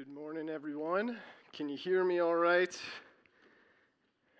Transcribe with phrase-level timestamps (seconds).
[0.00, 1.18] Good morning, everyone.
[1.52, 2.74] Can you hear me all right?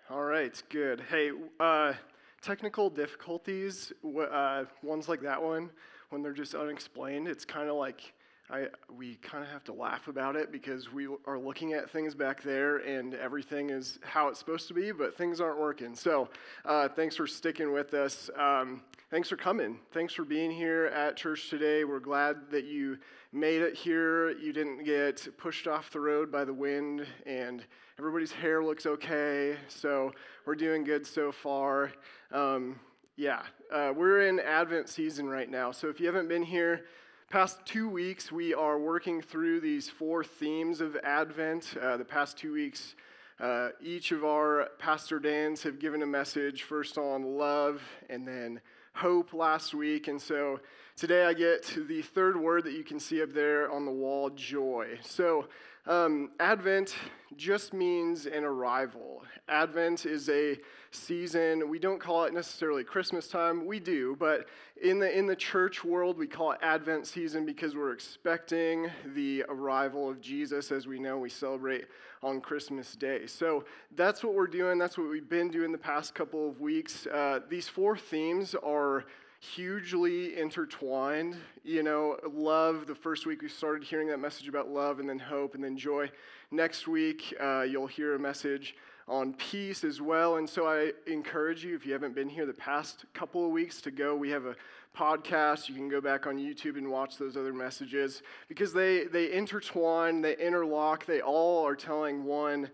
[0.09, 1.03] All right, good.
[1.07, 1.93] Hey, uh,
[2.41, 5.69] technical difficulties, uh, ones like that one,
[6.09, 8.11] when they're just unexplained, it's kind of like
[8.49, 8.67] I,
[8.97, 12.43] we kind of have to laugh about it because we are looking at things back
[12.43, 15.95] there and everything is how it's supposed to be, but things aren't working.
[15.95, 16.27] So,
[16.65, 18.29] uh, thanks for sticking with us.
[18.37, 19.79] Um, thanks for coming.
[19.93, 21.85] Thanks for being here at church today.
[21.85, 22.97] We're glad that you
[23.31, 24.31] made it here.
[24.31, 27.63] You didn't get pushed off the road by the wind, and
[27.97, 29.55] everybody's hair looks okay.
[29.69, 30.11] So,
[30.45, 31.93] we're doing good so far.
[32.33, 32.77] Um,
[33.15, 35.71] yeah, uh, we're in Advent season right now.
[35.71, 36.85] So, if you haven't been here,
[37.31, 41.77] past two weeks, we are working through these four themes of Advent.
[41.81, 42.93] Uh, the past two weeks,
[43.39, 48.59] uh, each of our Pastor Dans have given a message first on love and then
[48.93, 50.09] hope last week.
[50.09, 50.59] And so
[50.97, 53.91] today I get to the third word that you can see up there on the
[53.91, 54.99] wall joy.
[55.01, 55.47] So
[55.87, 56.95] um, Advent
[57.37, 59.23] just means an arrival.
[59.49, 60.57] Advent is a
[60.91, 61.69] season.
[61.69, 63.65] We don't call it necessarily Christmas time.
[63.65, 64.47] We do, but
[64.81, 69.43] in the in the church world, we call it Advent season because we're expecting the
[69.49, 70.71] arrival of Jesus.
[70.71, 71.87] As we know, we celebrate
[72.21, 73.25] on Christmas Day.
[73.25, 74.77] So that's what we're doing.
[74.77, 77.07] That's what we've been doing the past couple of weeks.
[77.07, 79.05] Uh, these four themes are
[79.41, 81.35] hugely intertwined.
[81.63, 85.19] You know, love, the first week we started hearing that message about love, and then
[85.19, 86.09] hope, and then joy.
[86.51, 88.75] Next week, uh, you'll hear a message
[89.07, 90.37] on peace as well.
[90.37, 93.81] And so I encourage you, if you haven't been here the past couple of weeks,
[93.81, 94.15] to go.
[94.15, 94.55] We have a
[94.95, 95.69] podcast.
[95.69, 100.21] You can go back on YouTube and watch those other messages because they, they intertwine,
[100.21, 102.69] they interlock, they all are telling one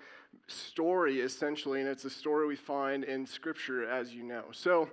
[0.48, 4.44] story essentially, and it's a story we find in Scripture, as you know.
[4.52, 4.90] So,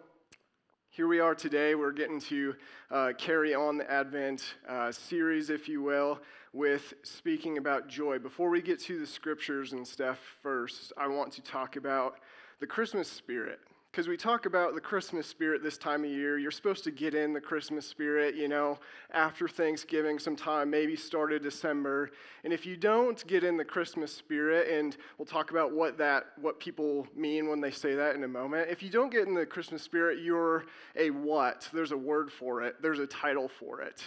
[0.94, 1.74] here we are today.
[1.74, 2.54] We're getting to
[2.88, 6.20] uh, carry on the Advent uh, series, if you will,
[6.52, 8.20] with speaking about joy.
[8.20, 12.20] Before we get to the scriptures and stuff first, I want to talk about
[12.60, 13.58] the Christmas spirit
[13.94, 16.36] because we talk about the Christmas spirit this time of year.
[16.36, 18.80] You're supposed to get in the Christmas spirit, you know,
[19.12, 22.10] after Thanksgiving sometime, maybe start of December.
[22.42, 26.24] And if you don't get in the Christmas spirit, and we'll talk about what that
[26.40, 28.68] what people mean when they say that in a moment.
[28.68, 30.64] If you don't get in the Christmas spirit, you're
[30.96, 31.68] a what?
[31.72, 32.82] There's a word for it.
[32.82, 34.02] There's a title for it.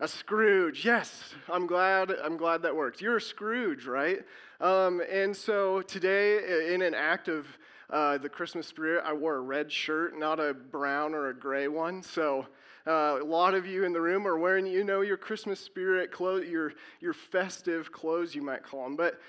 [0.00, 0.84] A Scrooge.
[0.84, 2.10] Yes, I'm glad.
[2.10, 3.00] I'm glad that worked.
[3.00, 4.24] You're a Scrooge, right?
[4.60, 7.46] Um, and so today, in an act of
[7.90, 11.68] uh, the Christmas spirit, I wore a red shirt, not a brown or a gray
[11.68, 12.02] one.
[12.02, 12.46] So
[12.86, 16.12] uh, a lot of you in the room are wearing, you know, your Christmas spirit
[16.12, 18.96] clothes, your, your festive clothes, you might call them.
[18.96, 19.20] But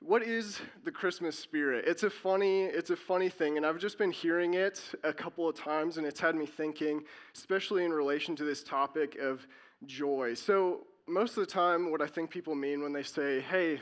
[0.00, 1.84] what is the Christmas spirit?
[1.86, 5.48] It's a funny, it's a funny thing, and I've just been hearing it a couple
[5.48, 7.02] of times, and it's had me thinking,
[7.34, 9.46] especially in relation to this topic of
[9.86, 10.34] joy.
[10.34, 13.80] So most of the time, what I think people mean when they say, hey,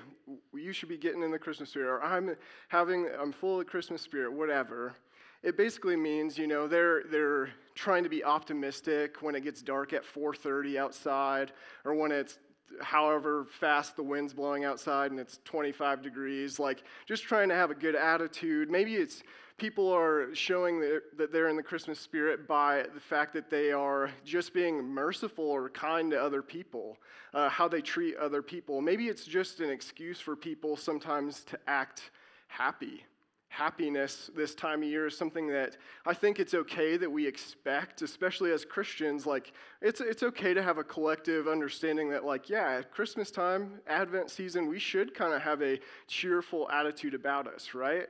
[0.55, 2.37] you should be getting in the Christmas spirit, or I'm
[2.69, 4.95] having, I'm full of Christmas spirit, whatever,
[5.43, 9.93] it basically means, you know, they're, they're trying to be optimistic when it gets dark
[9.93, 11.53] at 4.30 outside,
[11.85, 12.39] or when it's
[12.81, 17.71] however fast the wind's blowing outside and it's 25 degrees, like just trying to have
[17.71, 18.71] a good attitude.
[18.71, 19.23] Maybe it's
[19.57, 24.11] people are showing that they're in the Christmas spirit by the fact that they are
[24.25, 26.99] just being merciful or kind to other people,
[27.33, 28.81] uh, how they treat other people.
[28.81, 32.11] Maybe it's just an excuse for people sometimes to act
[32.49, 33.05] happy.
[33.49, 38.03] Happiness this time of year is something that I think it's okay that we expect,
[38.03, 39.25] especially as Christians.
[39.25, 43.81] Like, it's, it's okay to have a collective understanding that, like, yeah, at Christmas time,
[43.87, 48.09] Advent season, we should kind of have a cheerful attitude about us, right?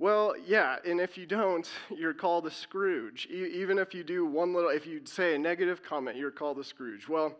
[0.00, 3.26] Well, yeah, and if you don't, you're called a Scrooge.
[3.30, 6.58] E- even if you do one little, if you say a negative comment, you're called
[6.58, 7.08] a Scrooge.
[7.08, 7.34] Well,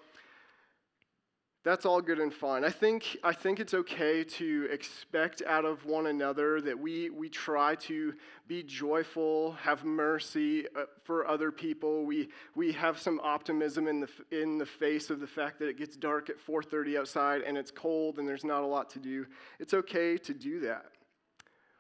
[1.64, 2.64] that's all good and fine.
[2.64, 7.28] I think, I think it's okay to expect out of one another that we, we
[7.28, 8.14] try to
[8.46, 12.06] be joyful, have mercy uh, for other people.
[12.06, 15.76] We, we have some optimism in the, in the face of the fact that it
[15.76, 19.26] gets dark at 4.30 outside and it's cold and there's not a lot to do.
[19.61, 20.87] It's okay to do that.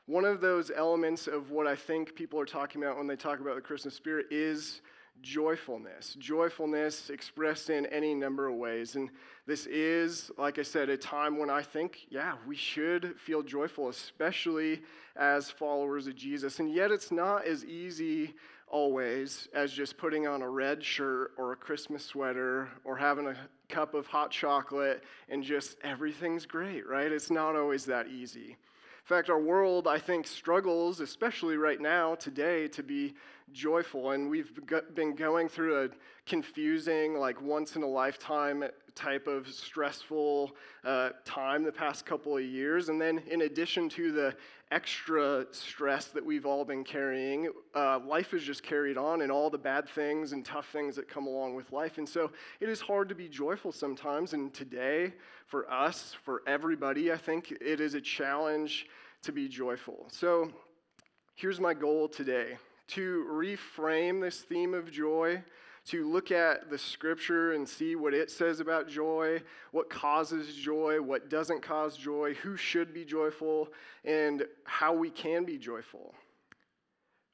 [0.08, 3.40] One of those elements of what I think people are talking about when they talk
[3.40, 4.80] about the Christmas spirit is
[5.20, 6.16] joyfulness.
[6.18, 8.96] Joyfulness expressed in any number of ways.
[8.96, 9.10] And
[9.46, 13.90] this is, like I said, a time when I think, yeah, we should feel joyful,
[13.90, 14.80] especially
[15.14, 16.58] as followers of Jesus.
[16.58, 18.34] And yet it's not as easy
[18.66, 23.36] always as just putting on a red shirt or a Christmas sweater or having a
[23.68, 27.12] cup of hot chocolate and just everything's great, right?
[27.12, 28.56] It's not always that easy.
[29.08, 33.14] In fact, our world, I think, struggles, especially right now, today, to be
[33.54, 34.10] joyful.
[34.10, 34.52] And we've
[34.94, 35.88] been going through a
[36.26, 38.64] confusing, like once in a lifetime
[38.94, 42.90] type of stressful uh, time the past couple of years.
[42.90, 44.36] And then, in addition to the
[44.70, 49.48] extra stress that we've all been carrying, uh, life is just carried on and all
[49.48, 51.96] the bad things and tough things that come along with life.
[51.96, 54.34] And so it is hard to be joyful sometimes.
[54.34, 55.14] And today,
[55.46, 58.86] for us, for everybody, I think it is a challenge
[59.22, 60.06] to be joyful.
[60.10, 60.50] So
[61.34, 65.42] here's my goal today to reframe this theme of joy
[65.86, 69.42] to look at the scripture and see what it says about joy,
[69.72, 73.68] what causes joy, what doesn't cause joy, who should be joyful,
[74.04, 76.14] and how we can be joyful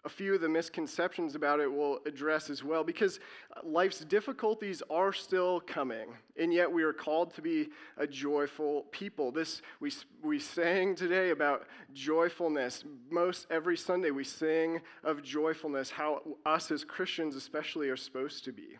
[0.04, 3.20] a few of the misconceptions about it we'll address as well because
[3.56, 8.82] uh, life's difficulties are still coming and yet we are called to be a joyful
[8.90, 9.30] people.
[9.30, 9.92] This we,
[10.22, 12.84] we sang today about joyfulness.
[13.10, 18.52] Most every sunday we sing of joyfulness how us as christians especially are supposed to
[18.52, 18.78] be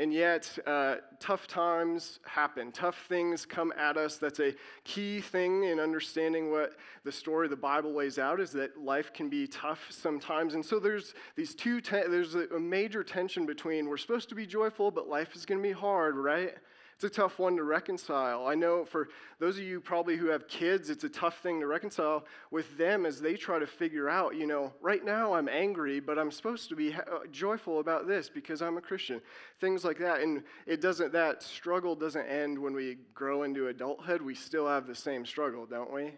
[0.00, 2.72] and yet, uh, tough times happen.
[2.72, 4.16] Tough things come at us.
[4.16, 8.50] That's a key thing in understanding what the story of the Bible lays out is
[8.52, 10.54] that life can be tough sometimes.
[10.54, 14.90] And so there's these two, there's a major tension between we're supposed to be joyful,
[14.90, 16.54] but life is going to be hard, right?
[17.00, 18.46] It's a tough one to reconcile.
[18.46, 19.08] I know for
[19.38, 23.06] those of you probably who have kids, it's a tough thing to reconcile with them
[23.06, 26.68] as they try to figure out, you know, right now I'm angry, but I'm supposed
[26.68, 27.00] to be uh,
[27.32, 29.22] joyful about this because I'm a Christian.
[29.62, 30.20] Things like that.
[30.20, 34.20] And it doesn't, that struggle doesn't end when we grow into adulthood.
[34.20, 36.12] We still have the same struggle, don't we?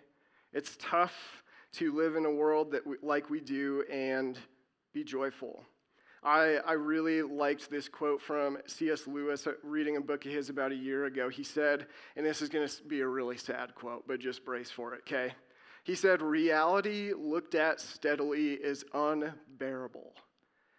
[0.53, 1.45] It's tough
[1.75, 4.37] to live in a world that we, like we do and
[4.93, 5.65] be joyful.
[6.23, 9.07] I, I really liked this quote from C.S.
[9.07, 11.29] Lewis, uh, reading a book of his about a year ago.
[11.29, 11.87] He said,
[12.17, 15.01] and this is going to be a really sad quote, but just brace for it,
[15.01, 15.35] okay?
[15.83, 20.15] He said, Reality looked at steadily is unbearable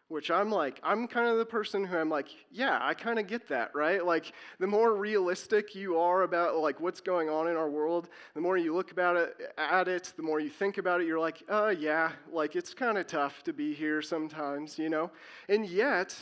[0.10, 3.28] which I'm like, I'm kind of the person who I'm like, yeah, I kind of
[3.28, 4.06] get that, right?
[4.06, 8.42] Like, the more realistic you are about like what's going on in our world, the
[8.42, 11.42] more you look about it at it, the more you think about it, you're like,
[11.50, 15.10] oh yeah, like it's kind of tough to be here sometimes, you know.
[15.50, 16.16] And yet,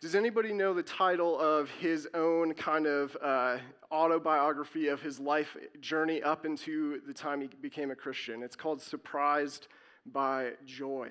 [0.00, 3.58] does anybody know the title of his own kind of uh,
[3.92, 8.42] autobiography of his life journey up into the time he became a Christian?
[8.42, 9.68] It's called Surprised
[10.06, 11.08] by Joy.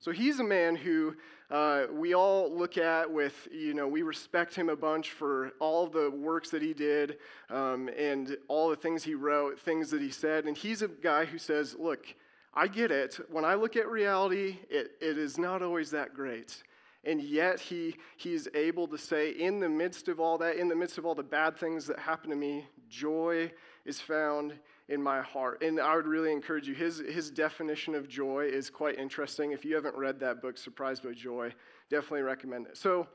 [0.00, 1.14] So he's a man who
[1.50, 5.86] uh, we all look at with, you know, we respect him a bunch for all
[5.86, 7.18] the works that he did
[7.50, 10.46] um, and all the things he wrote, things that he said.
[10.46, 12.06] And he's a guy who says, look,
[12.54, 13.20] I get it.
[13.30, 16.62] When I look at reality, it, it is not always that great.
[17.04, 20.76] And yet he, he's able to say, in the midst of all that, in the
[20.76, 23.52] midst of all the bad things that happen to me, joy
[23.84, 24.54] is found
[24.90, 25.62] in my heart.
[25.62, 26.74] And I would really encourage you.
[26.74, 29.52] His, his definition of joy is quite interesting.
[29.52, 31.54] If you haven't read that book, Surprised by Joy,
[31.88, 32.76] definitely recommend it.
[32.76, 33.06] So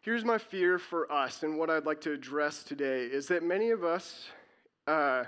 [0.00, 3.70] here's my fear for us, and what I'd like to address today is that many
[3.70, 4.26] of us,
[4.88, 5.24] uh,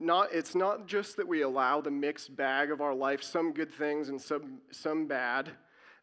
[0.00, 3.72] not, it's not just that we allow the mixed bag of our life, some good
[3.72, 5.50] things and some, some bad,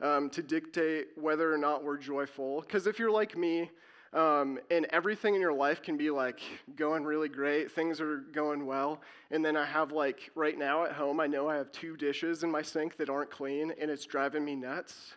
[0.01, 2.61] um, to dictate whether or not we're joyful.
[2.61, 3.69] Because if you're like me,
[4.15, 6.39] um, and everything in your life can be like
[6.77, 9.01] going really great, things are going well.
[9.29, 12.43] And then I have like right now at home, I know I have two dishes
[12.43, 15.15] in my sink that aren't clean, and it's driving me nuts.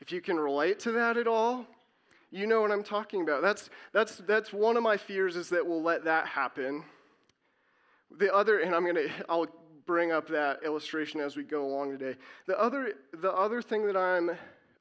[0.00, 1.66] If you can relate to that at all,
[2.30, 3.40] you know what I'm talking about.
[3.40, 6.84] That's, that's, that's one of my fears is that we'll let that happen.
[8.18, 9.46] The other, and I'm to, I'll
[9.86, 12.18] bring up that illustration as we go along today.
[12.46, 14.32] The other, the other thing that I'm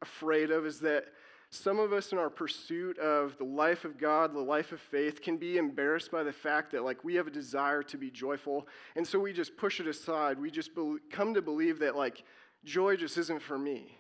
[0.02, 1.06] afraid of is that
[1.54, 5.22] some of us, in our pursuit of the life of God, the life of faith,
[5.22, 8.68] can be embarrassed by the fact that, like, we have a desire to be joyful.
[8.96, 10.40] And so we just push it aside.
[10.40, 12.24] We just be- come to believe that, like,
[12.66, 13.98] joy just isn't for me.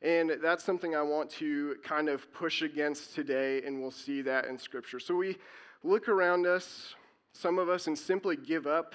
[0.00, 4.46] And that's something I want to kind of push against today, and we'll see that
[4.46, 4.98] in Scripture.
[4.98, 5.36] So we
[5.82, 6.94] look around us,
[7.32, 8.94] some of us, and simply give up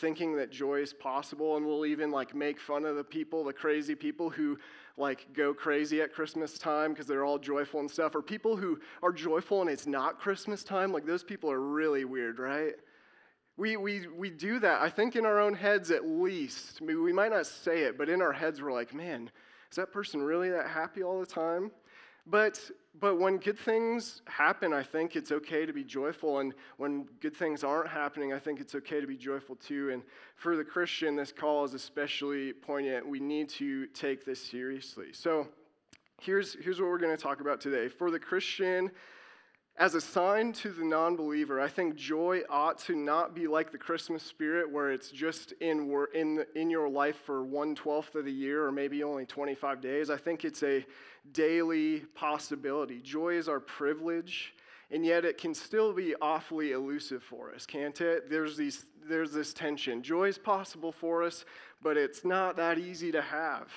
[0.00, 3.52] thinking that joy is possible, and we'll even like make fun of the people, the
[3.52, 4.56] crazy people who
[5.00, 8.78] like go crazy at Christmas time because they're all joyful and stuff, or people who
[9.02, 12.74] are joyful and it's not Christmas time, like those people are really weird, right?
[13.56, 16.80] We, we, we do that, I think, in our own heads at least.
[16.80, 19.30] Maybe we might not say it, but in our heads, we're like, man,
[19.70, 21.70] is that person really that happy all the time?
[22.26, 22.60] But,
[22.98, 26.40] but when good things happen, I think it's okay to be joyful.
[26.40, 29.90] And when good things aren't happening, I think it's okay to be joyful too.
[29.90, 30.02] And
[30.36, 33.06] for the Christian, this call is especially poignant.
[33.08, 35.12] We need to take this seriously.
[35.12, 35.46] So
[36.20, 37.88] here's, here's what we're going to talk about today.
[37.88, 38.90] For the Christian,
[39.76, 43.72] as a sign to the non believer, I think joy ought to not be like
[43.72, 48.24] the Christmas spirit where it's just in, in, in your life for one twelfth of
[48.24, 50.10] the year or maybe only 25 days.
[50.10, 50.84] I think it's a
[51.32, 53.00] daily possibility.
[53.00, 54.54] Joy is our privilege,
[54.90, 58.28] and yet it can still be awfully elusive for us, can't it?
[58.28, 60.02] There's, these, there's this tension.
[60.02, 61.44] Joy is possible for us,
[61.82, 63.68] but it's not that easy to have.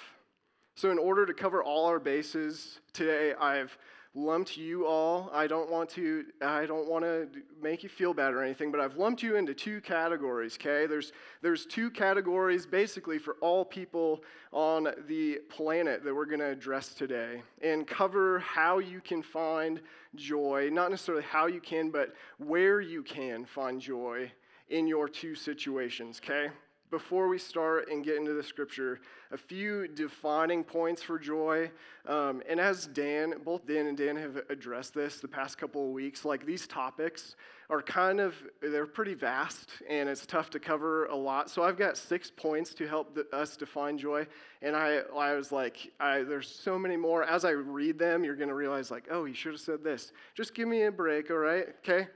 [0.76, 3.78] So, in order to cover all our bases today, I've
[4.15, 5.29] lumped you all.
[5.34, 7.27] I don't want to I don't want to
[7.62, 10.86] make you feel bad or anything, but I've lumped you into two categories, okay?
[10.86, 16.50] There's there's two categories basically for all people on the planet that we're going to
[16.50, 19.82] address today and cover how you can find
[20.15, 24.32] joy, not necessarily how you can, but where you can find joy
[24.70, 26.50] in your two situations, okay?
[26.94, 29.00] Before we start and get into the scripture,
[29.32, 31.72] a few defining points for joy.
[32.08, 35.92] Um, and as Dan, both Dan and Dan have addressed this the past couple of
[35.92, 37.36] weeks, like these topics
[37.72, 41.50] are kind of, they're pretty vast and it's tough to cover a lot.
[41.50, 44.28] So I've got six points to help the, us define joy.
[44.62, 47.24] And I, I was like, I, there's so many more.
[47.24, 50.12] As I read them, you're going to realize, like, oh, he should have said this.
[50.36, 51.70] Just give me a break, all right?
[51.80, 52.08] Okay?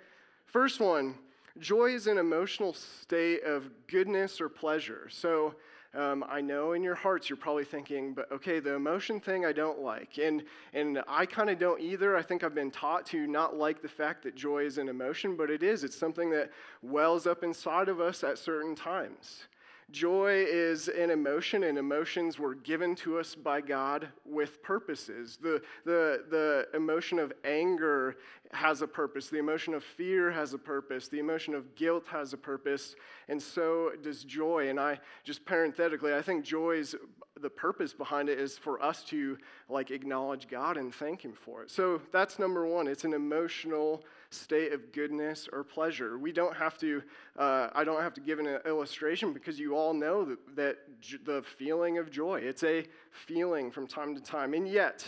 [0.45, 1.15] First one
[1.59, 5.07] Joy is an emotional state of goodness or pleasure.
[5.09, 5.55] So
[5.93, 9.53] um, I know in your hearts you're probably thinking, but okay, the emotion thing I
[9.53, 10.19] don't like.
[10.19, 12.15] And, and I kind of don't either.
[12.15, 15.35] I think I've been taught to not like the fact that joy is an emotion,
[15.35, 15.83] but it is.
[15.83, 19.47] It's something that wells up inside of us at certain times.
[19.91, 25.37] Joy is an emotion, and emotions were given to us by God with purposes.
[25.41, 28.17] The, the, the emotion of anger
[28.51, 32.33] has a purpose, the emotion of fear has a purpose, the emotion of guilt has
[32.33, 32.95] a purpose,
[33.29, 34.69] and so does joy.
[34.69, 36.93] And I just parenthetically, I think joy's
[37.41, 39.37] the purpose behind it is for us to
[39.69, 41.71] like acknowledge God and thank Him for it.
[41.71, 42.87] So that's number one.
[42.87, 46.17] It's an emotional state of goodness or pleasure.
[46.17, 47.01] We don't have to,
[47.37, 51.17] uh, I don't have to give an illustration because you all know that, that j-
[51.23, 52.39] the feeling of joy.
[52.39, 54.53] It's a feeling from time to time.
[54.53, 55.05] And yet,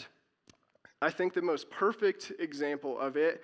[1.01, 3.43] I think the most perfect example of it,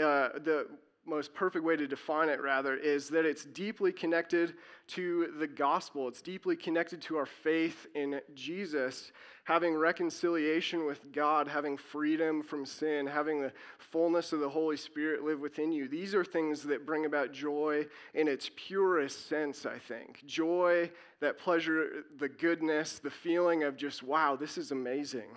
[0.00, 0.66] uh, the
[1.04, 4.54] most perfect way to define it, rather, is that it's deeply connected
[4.88, 6.06] to the gospel.
[6.08, 9.12] It's deeply connected to our faith in Jesus,
[9.44, 15.24] having reconciliation with God, having freedom from sin, having the fullness of the Holy Spirit
[15.24, 15.88] live within you.
[15.88, 20.24] These are things that bring about joy in its purest sense, I think.
[20.26, 25.30] Joy, that pleasure, the goodness, the feeling of just, wow, this is amazing.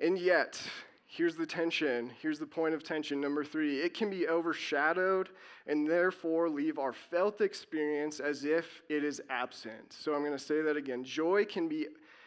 [0.00, 0.60] And yet,
[1.06, 2.10] here's the tension.
[2.20, 3.20] Here's the point of tension.
[3.20, 5.28] Number three, it can be overshadowed
[5.66, 9.92] and therefore leave our felt experience as if it is absent.
[9.92, 11.04] So I'm going to say that again.
[11.04, 11.86] Joy can be,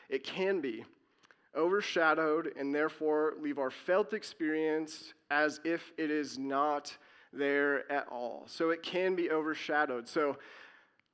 [0.10, 0.86] it can be
[1.56, 6.96] overshadowed and therefore leave our felt experience as if it is not
[7.34, 8.44] there at all.
[8.48, 10.08] So it can be overshadowed.
[10.08, 10.38] So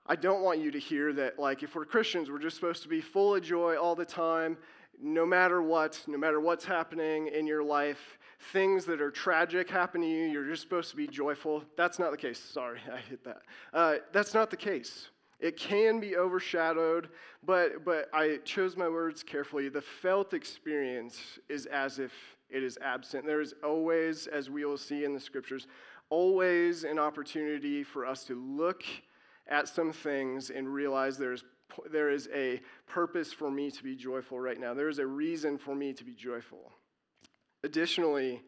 [0.07, 2.89] I don't want you to hear that, like, if we're Christians, we're just supposed to
[2.89, 4.57] be full of joy all the time
[5.01, 8.17] no matter what, no matter what's happening in your life,
[8.51, 11.63] things that are tragic happen to you, you're just supposed to be joyful.
[11.77, 12.39] That's not the case.
[12.39, 13.41] Sorry, I hit that.
[13.73, 15.09] Uh, that's not the case.
[15.39, 17.10] It can be overshadowed,
[17.44, 19.70] but, but I chose my words carefully.
[19.70, 22.13] The felt experience is as if
[22.50, 23.25] it is absent.
[23.25, 25.68] There is always, as we will see in the scriptures,
[26.10, 28.84] always an opportunity for us to look
[29.48, 31.44] at some things and realize there's
[31.92, 34.74] there is a purpose for me to be joyful right now.
[34.74, 36.72] There is a reason for me to be joyful.
[37.63, 38.42] Additionally,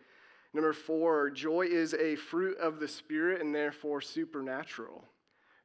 [0.54, 5.04] number four, joy is a fruit of the Spirit and therefore supernatural.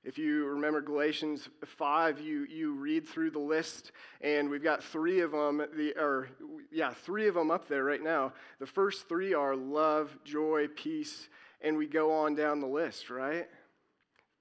[0.04, 5.20] If you remember Galatians 5, you, you read through the list, and we've got three
[5.20, 6.28] of them, the, or
[6.72, 8.32] yeah, three of them up there right now.
[8.58, 11.28] The first three are love, joy, peace,
[11.60, 13.46] and we go on down the list, right?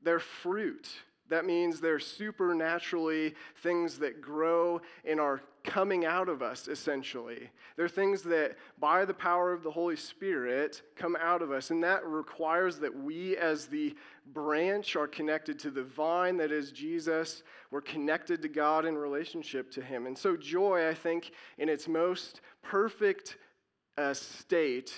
[0.02, 0.90] They're fruit.
[1.30, 7.50] That means they're supernaturally things that grow in are coming out of us, essentially.
[7.76, 11.72] They're things that, by the power of the Holy Spirit, come out of us.
[11.72, 13.96] And that requires that we, as the
[14.34, 17.44] branch, are connected to the vine that is Jesus.
[17.70, 20.08] We're connected to God in relationship to Him.
[20.08, 23.38] And so, joy, I think, in its most perfect
[23.98, 24.94] uh, state,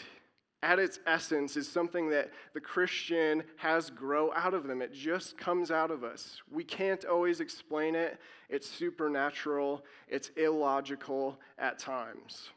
[0.63, 4.81] at its essence is something that the Christian has grow out of them.
[4.81, 6.41] It just comes out of us.
[6.49, 8.17] We can't always explain it.
[8.49, 12.49] It's supernatural, it's illogical at times.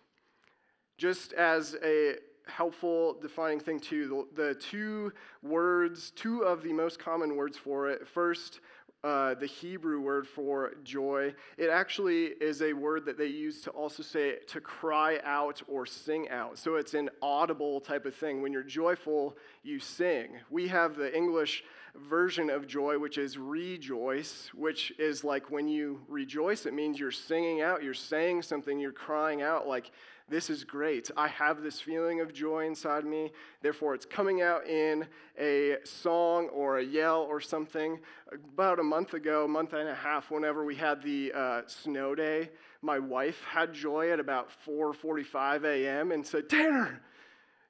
[0.97, 2.15] Just as a
[2.47, 7.91] helpful defining thing too, the, the two words, two of the most common words for
[7.91, 8.61] it, first
[9.07, 11.33] uh, the Hebrew word for joy.
[11.57, 15.87] It actually is a word that they use to also say to cry out or
[15.87, 16.59] sing out.
[16.59, 18.43] So it's an audible type of thing.
[18.43, 20.31] When you're joyful, you sing.
[20.51, 21.63] We have the English
[21.95, 27.13] version of joy, which is rejoice, which is like when you rejoice, it means you're
[27.13, 29.93] singing out, you're saying something, you're crying out, like
[30.29, 31.09] this is great.
[31.17, 33.31] I have this feeling of joy inside me.
[33.63, 35.07] Therefore, it's coming out in
[35.39, 38.01] a song or a yell or something.
[38.33, 42.17] About a month ago, a month and a half, whenever we had the uh, snow
[42.17, 42.51] day,
[42.83, 46.11] my wife had joy at about 4:45 a.m.
[46.11, 47.01] and said, "Tanner,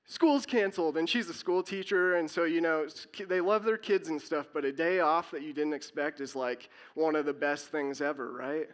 [0.07, 2.87] school's canceled." And she's a school teacher, and so you know
[3.29, 4.47] they love their kids and stuff.
[4.55, 8.01] But a day off that you didn't expect is like one of the best things
[8.01, 8.69] ever, right?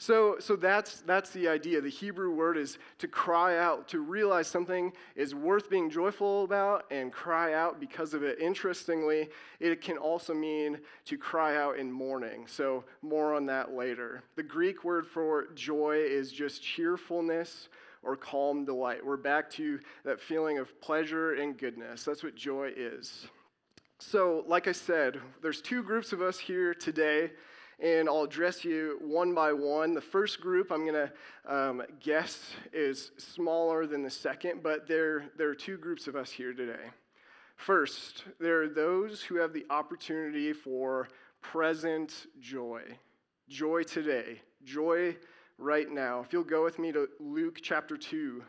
[0.00, 1.78] So, so that's, that's the idea.
[1.82, 6.86] The Hebrew word is to cry out, to realize something is worth being joyful about
[6.90, 8.38] and cry out because of it.
[8.40, 9.28] Interestingly,
[9.60, 12.46] it can also mean to cry out in mourning.
[12.46, 14.22] So, more on that later.
[14.36, 17.68] The Greek word for joy is just cheerfulness
[18.02, 19.04] or calm delight.
[19.04, 22.04] We're back to that feeling of pleasure and goodness.
[22.04, 23.26] That's what joy is.
[23.98, 27.32] So, like I said, there's two groups of us here today
[27.82, 29.94] and I'll address you one by one.
[29.94, 31.12] The first group I'm going to
[31.52, 36.30] um, guess is smaller than the second, but there, there are two groups of us
[36.30, 36.90] here today.
[37.56, 41.08] First, there are those who have the opportunity for
[41.40, 42.82] present joy.
[43.48, 44.40] Joy today.
[44.62, 45.16] Joy
[45.58, 46.20] right now.
[46.20, 48.42] If you'll go with me to Luke chapter 2.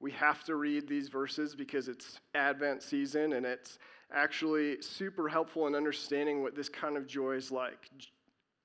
[0.00, 3.78] We have to read these verses because it's Advent season and it's
[4.14, 7.90] actually super helpful in understanding what this kind of joy is like.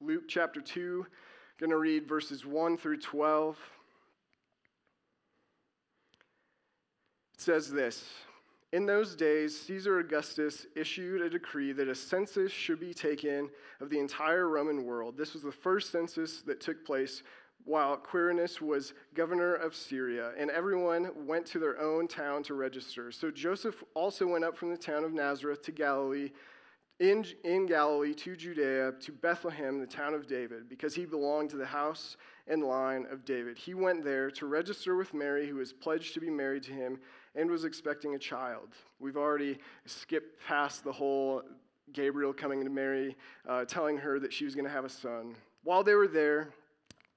[0.02, 1.06] Luke chapter 2,
[1.60, 3.58] going to read verses 1 through 12.
[7.34, 8.06] It says this
[8.72, 13.50] In those days, Caesar Augustus issued a decree that a census should be taken
[13.82, 15.18] of the entire Roman world.
[15.18, 17.24] This was the first census that took place
[17.66, 23.12] while Quirinius was governor of Syria, and everyone went to their own town to register.
[23.12, 26.32] So Joseph also went up from the town of Nazareth to Galilee,
[27.00, 31.58] in, in Galilee to Judea, to Bethlehem, the town of David, because he belonged to
[31.58, 33.58] the house and line of David.
[33.58, 37.00] He went there to register with Mary, who was pledged to be married to him
[37.36, 38.70] and was expecting a child.
[39.00, 41.44] We've already skipped past the whole
[41.94, 43.16] Gabriel coming to Mary,
[43.48, 45.36] uh, telling her that she was going to have a son.
[45.64, 46.50] While they were there,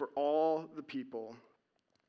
[0.00, 1.36] for all the people.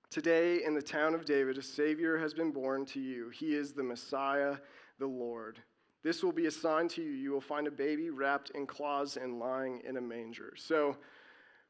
[0.10, 3.27] Today, in the town of David, a Savior has been born to you.
[3.27, 4.56] He is the Messiah,
[4.97, 5.60] the Lord.
[6.01, 7.12] This will be a sign to you.
[7.12, 10.54] You will find a baby wrapped in cloths and lying in a manger.
[10.56, 10.95] So,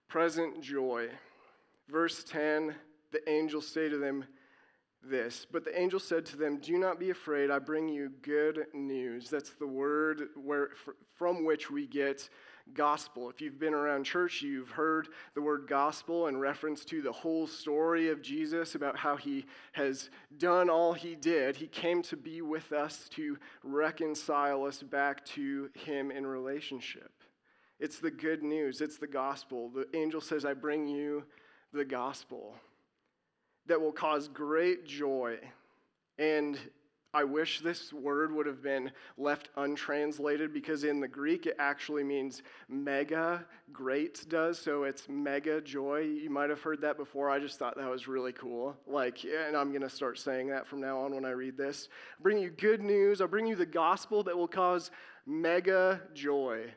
[0.10, 1.10] present joy.
[1.90, 2.76] Verse 10
[3.12, 4.24] the angel say to them
[5.04, 8.68] this but the angel said to them do not be afraid i bring you good
[8.74, 10.70] news that's the word where,
[11.16, 12.30] from which we get
[12.74, 13.30] gospel.
[13.30, 17.48] If you've been around church, you've heard the word gospel in reference to the whole
[17.48, 21.56] story of Jesus about how he has done all he did.
[21.56, 27.12] He came to be with us to reconcile us back to him in relationship.
[27.80, 29.70] It's the good news, it's the gospel.
[29.70, 31.24] The angel says, I bring you
[31.74, 32.56] the gospel
[33.68, 35.38] that will cause great joy.
[36.18, 36.58] And
[37.14, 42.06] I wish this word would have been left untranslated because in the Greek it actually
[42.06, 46.00] means mega, great does, so it's mega joy.
[46.00, 47.30] You might have heard that before.
[47.30, 48.78] I just thought that was really cool.
[48.88, 51.90] Like, and I'm going to start saying that from now on when I read this.
[52.18, 53.20] I bring you good news.
[53.20, 54.90] I'll bring you the gospel that will cause
[55.26, 56.72] mega joy.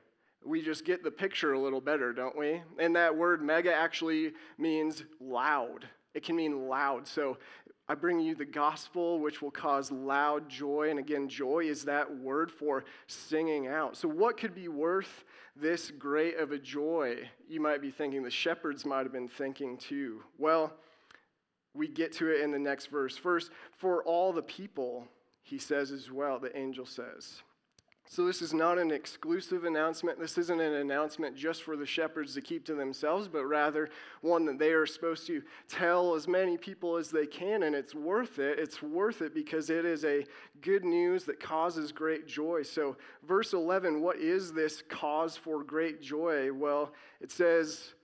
[0.44, 2.61] We just get the picture a little better, don't we?
[2.81, 5.87] And that word mega actually means loud.
[6.14, 7.07] It can mean loud.
[7.09, 7.38] So
[7.88, 10.88] I bring you the gospel, which will cause loud joy.
[10.90, 13.97] And again, joy is that word for singing out.
[13.97, 17.29] So, what could be worth this great of a joy?
[17.47, 20.23] You might be thinking, the shepherds might have been thinking too.
[20.38, 20.73] Well,
[21.75, 23.16] we get to it in the next verse.
[23.16, 25.07] First, for all the people,
[25.42, 27.42] he says as well, the angel says.
[28.07, 30.21] So, this is not an exclusive announcement.
[30.21, 33.88] This isn't an announcement just for the shepherds to keep to themselves, but rather
[34.21, 37.62] one that they are supposed to tell as many people as they can.
[37.62, 38.59] And it's worth it.
[38.59, 40.27] It's worth it because it is a
[40.61, 42.62] good news that causes great joy.
[42.62, 46.53] So, verse 11, what is this cause for great joy?
[46.53, 47.95] Well, it says,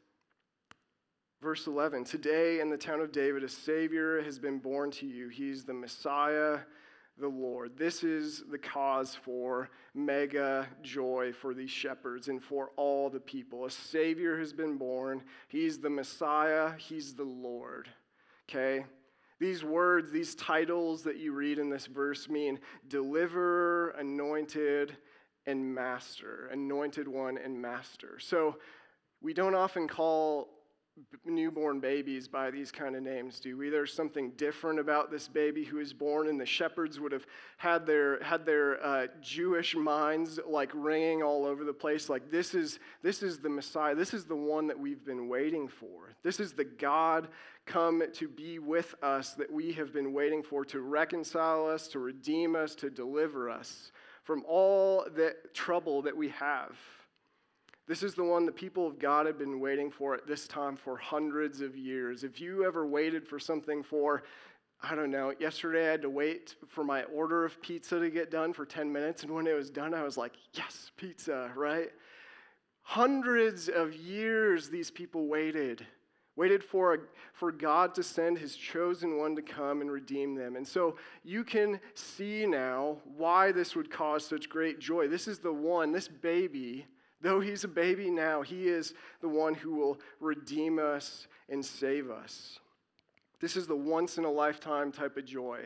[1.41, 5.29] Verse 11 Today in the town of David, a Savior has been born to you.
[5.29, 6.59] He's the Messiah,
[7.18, 7.77] the Lord.
[7.77, 13.64] This is the cause for mega joy for these shepherds and for all the people.
[13.66, 15.23] A Savior has been born.
[15.49, 17.88] He's the Messiah, He's the Lord.
[18.49, 18.85] Okay?
[19.38, 24.96] These words, these titles that you read in this verse mean deliverer, anointed,
[25.46, 26.49] and master.
[26.53, 28.18] Anointed one and master.
[28.18, 28.57] So
[29.23, 30.49] we don't often call
[31.25, 33.71] newborn babies by these kind of names, do we?
[33.71, 37.87] There's something different about this baby who is born, and the shepherds would have had
[37.87, 42.09] their had their uh, Jewish minds like ringing all over the place.
[42.09, 43.95] Like this is this is the Messiah.
[43.95, 46.15] This is the one that we've been waiting for.
[46.23, 47.29] This is the God
[47.67, 51.99] come to be with us that we have been waiting for to reconcile us, to
[51.99, 53.93] redeem us, to deliver us
[54.25, 56.77] from all the trouble that we have.
[57.90, 60.76] This is the one the people of God have been waiting for at this time
[60.76, 62.22] for hundreds of years.
[62.22, 64.22] If you ever waited for something for,
[64.81, 68.31] I don't know, yesterday I had to wait for my order of pizza to get
[68.31, 71.90] done for 10 minutes, and when it was done, I was like, yes, pizza, right?
[72.83, 75.85] Hundreds of years these people waited,
[76.37, 76.98] waited for, a,
[77.33, 80.55] for God to send his chosen one to come and redeem them.
[80.55, 85.09] And so you can see now why this would cause such great joy.
[85.09, 86.87] This is the one, this baby
[87.20, 92.11] Though he's a baby now, he is the one who will redeem us and save
[92.11, 92.59] us.
[93.40, 95.61] This is the once in a lifetime type of joy.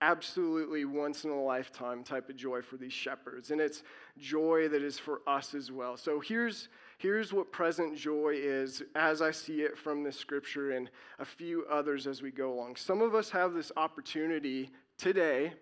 [0.00, 3.50] Absolutely once in a lifetime type of joy for these shepherds.
[3.50, 3.82] And it's
[4.16, 5.96] joy that is for us as well.
[5.96, 10.88] So here's, here's what present joy is as I see it from the scripture and
[11.18, 12.76] a few others as we go along.
[12.76, 15.54] Some of us have this opportunity today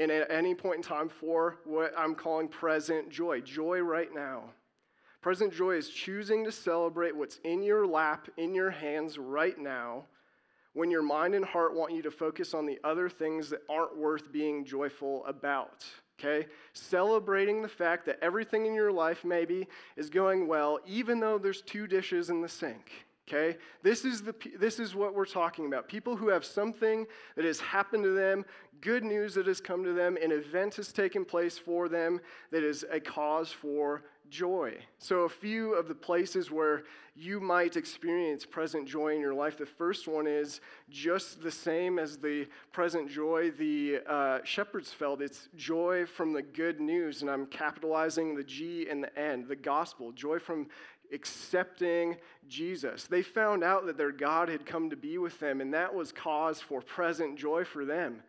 [0.00, 3.42] and at any point in time for what I'm calling present joy.
[3.42, 4.44] Joy right now.
[5.20, 10.06] Present joy is choosing to celebrate what's in your lap, in your hands right now,
[10.72, 13.98] when your mind and heart want you to focus on the other things that aren't
[13.98, 15.84] worth being joyful about.
[16.18, 16.48] Okay?
[16.72, 21.60] Celebrating the fact that everything in your life maybe is going well, even though there's
[21.60, 23.06] two dishes in the sink.
[23.32, 23.56] Okay?
[23.82, 25.88] This is, the, this is what we're talking about.
[25.88, 28.44] People who have something that has happened to them,
[28.80, 32.64] good news that has come to them, an event has taken place for them that
[32.64, 34.74] is a cause for joy.
[34.98, 36.84] So, a few of the places where
[37.16, 39.58] you might experience present joy in your life.
[39.58, 45.20] The first one is just the same as the present joy the uh, shepherds felt.
[45.20, 49.56] It's joy from the good news, and I'm capitalizing the G and the N, the
[49.56, 50.12] gospel.
[50.12, 50.68] Joy from
[51.12, 52.16] accepting
[52.48, 53.06] Jesus.
[53.06, 56.12] They found out that their God had come to be with them, and that was
[56.12, 58.22] cause for present joy for them.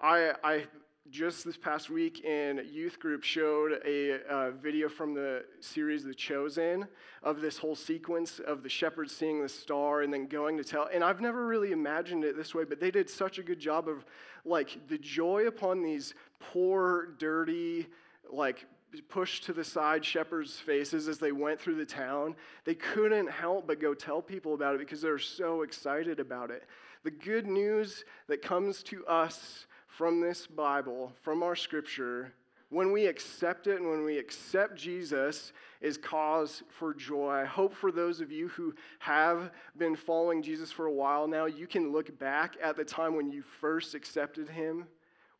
[0.00, 0.64] I, I
[1.10, 6.14] just this past week in youth group showed a uh, video from the series The
[6.14, 6.86] Chosen
[7.22, 10.88] of this whole sequence of the shepherds seeing the star and then going to tell.
[10.92, 13.88] And I've never really imagined it this way, but they did such a good job
[13.88, 14.04] of
[14.44, 17.88] like the joy upon these poor, dirty,
[18.30, 18.66] like
[19.08, 22.34] pushed to the side shepherds' faces as they went through the town.
[22.64, 26.64] They couldn't help but go tell people about it because they're so excited about it.
[27.04, 32.32] The good news that comes to us from this Bible, from our scripture,
[32.68, 37.30] when we accept it and when we accept Jesus, is cause for joy.
[37.30, 41.46] I hope for those of you who have been following Jesus for a while now,
[41.46, 44.86] you can look back at the time when you first accepted him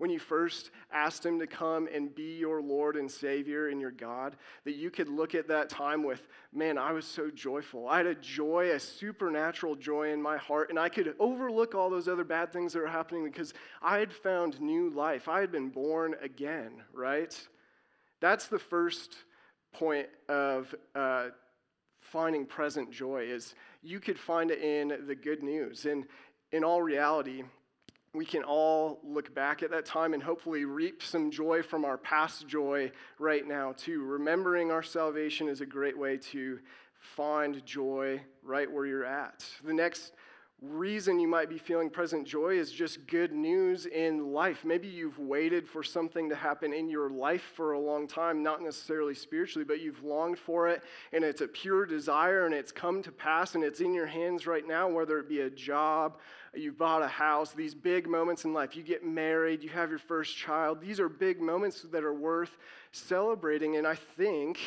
[0.01, 3.91] when you first asked Him to come and be your Lord and Savior and your
[3.91, 4.35] God,
[4.65, 7.87] that you could look at that time with, man, I was so joyful.
[7.87, 11.91] I had a joy, a supernatural joy in my heart, and I could overlook all
[11.91, 15.29] those other bad things that were happening because I had found new life.
[15.29, 17.39] I had been born again, right?
[18.21, 19.15] That's the first
[19.75, 21.27] point of uh,
[22.01, 25.85] finding present joy is you could find it in the good news.
[25.85, 26.07] And
[26.53, 27.43] in all reality,
[28.13, 31.97] we can all look back at that time and hopefully reap some joy from our
[31.97, 34.03] past joy right now, too.
[34.03, 36.59] Remembering our salvation is a great way to
[36.99, 39.45] find joy right where you're at.
[39.65, 40.13] The next
[40.63, 44.63] reason you might be feeling present joy is just good news in life.
[44.65, 48.63] Maybe you've waited for something to happen in your life for a long time, not
[48.63, 53.03] necessarily spiritually, but you've longed for it, and it's a pure desire, and it's come
[53.03, 56.19] to pass, and it's in your hands right now, whether it be a job,
[56.55, 58.77] you've bought a house, these big moments in life.
[58.77, 60.81] You get married, you have your first child.
[60.81, 62.59] These are big moments that are worth
[62.93, 64.59] celebrating, and I think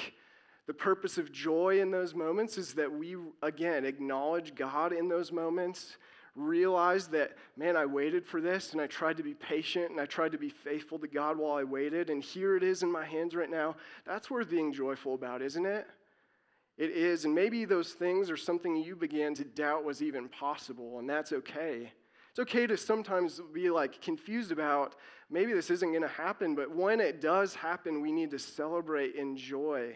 [0.66, 5.32] the purpose of joy in those moments is that we, again, acknowledge God in those
[5.32, 5.98] moments,
[6.36, 10.06] realize that, man, I waited for this and I tried to be patient and I
[10.06, 13.06] tried to be faithful to God while I waited, and here it is in my
[13.06, 13.76] hands right now.
[14.06, 15.86] That's worth being joyful about, isn't it?
[16.78, 20.98] It is, and maybe those things are something you began to doubt was even possible,
[20.98, 21.92] and that's okay.
[22.32, 24.96] It's okay to sometimes be like confused about
[25.30, 29.14] maybe this isn't going to happen, but when it does happen, we need to celebrate
[29.14, 29.94] in joy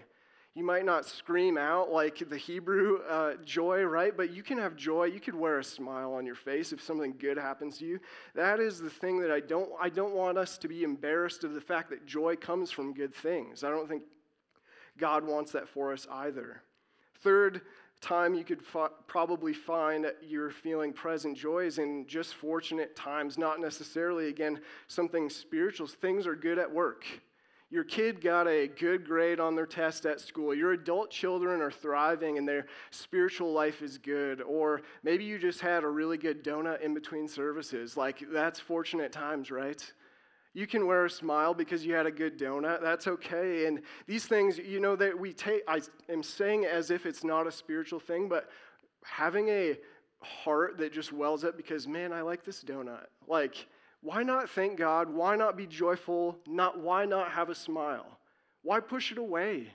[0.57, 4.17] You might not scream out like the Hebrew uh, joy, right?
[4.17, 5.03] But you can have joy.
[5.03, 7.99] You could wear a smile on your face if something good happens to you.
[8.33, 11.53] That is the thing that I don't, I don't want us to be embarrassed of
[11.53, 13.63] the fact that joy comes from good things.
[13.63, 14.01] I don't think
[14.97, 16.63] God wants that for us either.
[17.21, 17.61] Third
[18.01, 18.63] time you could
[19.05, 25.29] probably find you're feeling present joy is in just fortunate times, not necessarily, again, something
[25.29, 25.85] spiritual.
[25.85, 27.05] Things are good at work.
[27.69, 30.55] Your kid got a good grade on their test at school.
[30.55, 34.41] Your adult children are thriving and their spiritual life is good.
[34.41, 37.97] Or maybe you just had a really good donut in between services.
[37.97, 39.83] Like, that's fortunate times, right?
[40.53, 42.81] You can wear a smile because you had a good donut.
[42.81, 43.65] That's okay.
[43.65, 47.47] And these things, you know, that we take, I am saying as if it's not
[47.47, 48.49] a spiritual thing, but
[49.03, 49.77] having a
[50.21, 53.07] heart that just wells up because, man, I like this donut.
[53.27, 53.67] Like,
[54.01, 55.09] why not thank God?
[55.09, 56.37] Why not be joyful?
[56.47, 58.19] Not, why not have a smile?
[58.61, 59.73] Why push it away?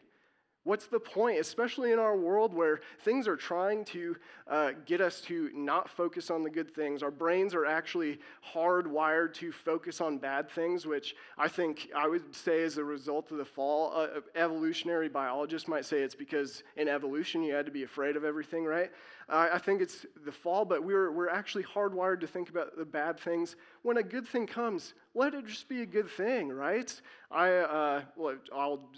[0.65, 5.21] What's the point, especially in our world where things are trying to uh, get us
[5.23, 7.03] to not focus on the good things?
[7.03, 8.21] Our brains are actually
[8.55, 13.33] hardwired to focus on bad things, which I think I would say is a result
[13.33, 13.93] of the fall.
[13.93, 18.25] Uh, evolutionary biologists might say it's because in evolution you had to be afraid of
[18.25, 18.93] everything, right?
[19.29, 22.85] Uh, I think it's the fall, but we're, we're actually hardwired to think about the
[22.85, 23.57] bad things.
[23.83, 27.01] When a good thing comes, let it just be a good thing, right?
[27.33, 28.89] I, uh, well, I'll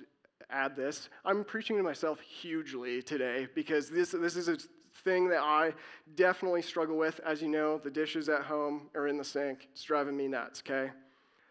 [0.50, 1.08] add this.
[1.24, 4.58] I'm preaching to myself hugely today because this, this is a
[5.02, 5.74] thing that I
[6.14, 7.20] definitely struggle with.
[7.24, 9.68] As you know, the dishes at home are in the sink.
[9.72, 10.90] It's driving me nuts, okay?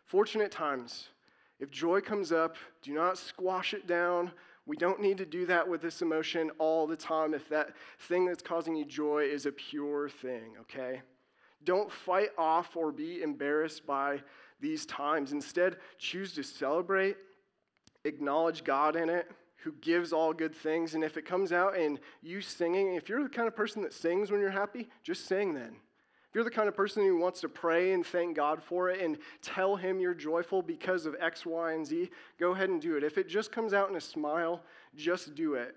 [0.05, 1.09] Fortunate times.
[1.59, 4.31] If joy comes up, do not squash it down.
[4.65, 8.25] We don't need to do that with this emotion all the time if that thing
[8.25, 11.01] that's causing you joy is a pure thing, okay?
[11.63, 14.21] Don't fight off or be embarrassed by
[14.59, 15.31] these times.
[15.31, 17.17] Instead, choose to celebrate
[18.05, 20.93] acknowledge God in it, who gives all good things.
[20.93, 23.93] And if it comes out in you singing, if you're the kind of person that
[23.93, 25.75] sings when you're happy, just sing then.
[26.33, 28.99] If you're the kind of person who wants to pray and thank God for it
[28.99, 32.97] and tell Him you're joyful because of X, Y, and Z, go ahead and do
[32.97, 33.03] it.
[33.03, 34.63] If it just comes out in a smile,
[34.95, 35.75] just do it.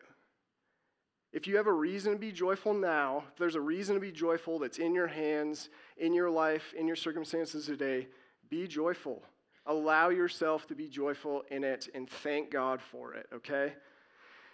[1.32, 4.10] If you have a reason to be joyful now, if there's a reason to be
[4.10, 8.08] joyful that's in your hands, in your life, in your circumstances today,
[8.48, 9.22] be joyful.
[9.66, 13.72] Allow yourself to be joyful in it and thank God for it, okay?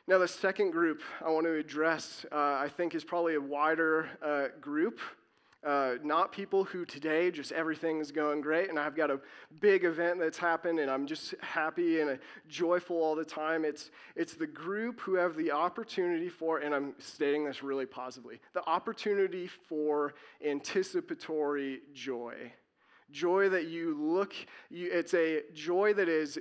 [0.09, 4.09] Now, the second group I want to address, uh, I think, is probably a wider
[4.21, 4.99] uh, group.
[5.65, 9.21] Uh, not people who today just everything is going great and I've got a
[9.61, 12.17] big event that's happened and I'm just happy and uh,
[12.49, 13.65] joyful all the time.
[13.65, 18.41] It's, it's the group who have the opportunity for, and I'm stating this really positively,
[18.55, 22.53] the opportunity for anticipatory joy
[23.13, 24.35] joy that you look,
[24.71, 26.39] you, it's a joy that is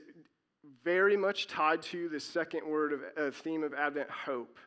[0.84, 4.58] very much tied to the second word of uh, theme of Advent hope.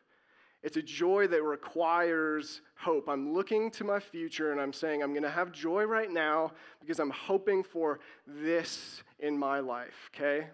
[0.63, 3.07] It's a joy that requires hope.
[3.07, 6.53] I'm looking to my future and I'm saying, I'm going to have joy right now
[6.79, 10.47] because I'm hoping for this in my life, okay?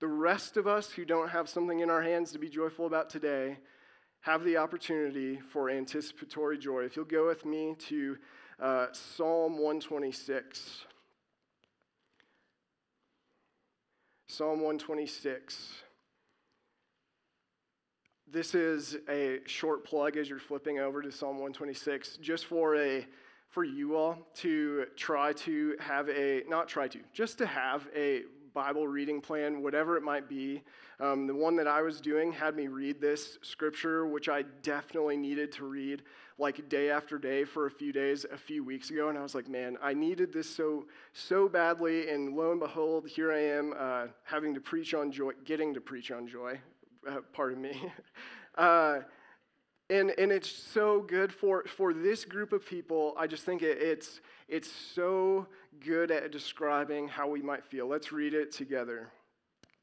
[0.00, 3.10] The rest of us who don't have something in our hands to be joyful about
[3.10, 3.58] today
[4.20, 6.84] have the opportunity for anticipatory joy.
[6.84, 8.16] If you'll go with me to
[8.60, 10.84] uh, Psalm 126.
[14.30, 15.72] Psalm 126.
[18.30, 23.06] This is a short plug as you're flipping over to Psalm 126, just for a
[23.48, 28.24] for you all to try to have a not try to just to have a
[28.58, 30.64] Bible reading plan, whatever it might be.
[30.98, 35.16] Um, the one that I was doing had me read this scripture, which I definitely
[35.16, 36.02] needed to read
[36.38, 39.32] like day after day for a few days a few weeks ago, and I was
[39.36, 43.74] like, man, I needed this so so badly, and lo and behold, here I am
[43.78, 46.58] uh, having to preach on joy, getting to preach on joy.
[47.08, 47.80] Uh, pardon me.
[48.58, 49.02] uh,
[49.90, 53.14] and, and it's so good for, for this group of people.
[53.16, 55.46] I just think it, it's, it's so
[55.84, 57.86] good at describing how we might feel.
[57.86, 59.08] Let's read it together.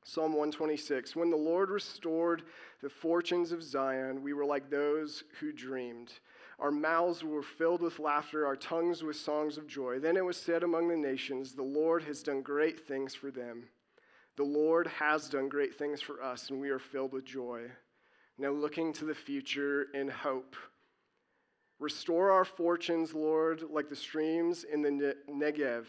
[0.03, 2.43] Psalm 126 When the Lord restored
[2.81, 6.13] the fortunes of Zion, we were like those who dreamed.
[6.59, 9.99] Our mouths were filled with laughter, our tongues with songs of joy.
[9.99, 13.63] Then it was said among the nations, The Lord has done great things for them.
[14.37, 17.71] The Lord has done great things for us, and we are filled with joy.
[18.37, 20.55] Now, looking to the future in hope.
[21.79, 25.85] Restore our fortunes, Lord, like the streams in the Negev.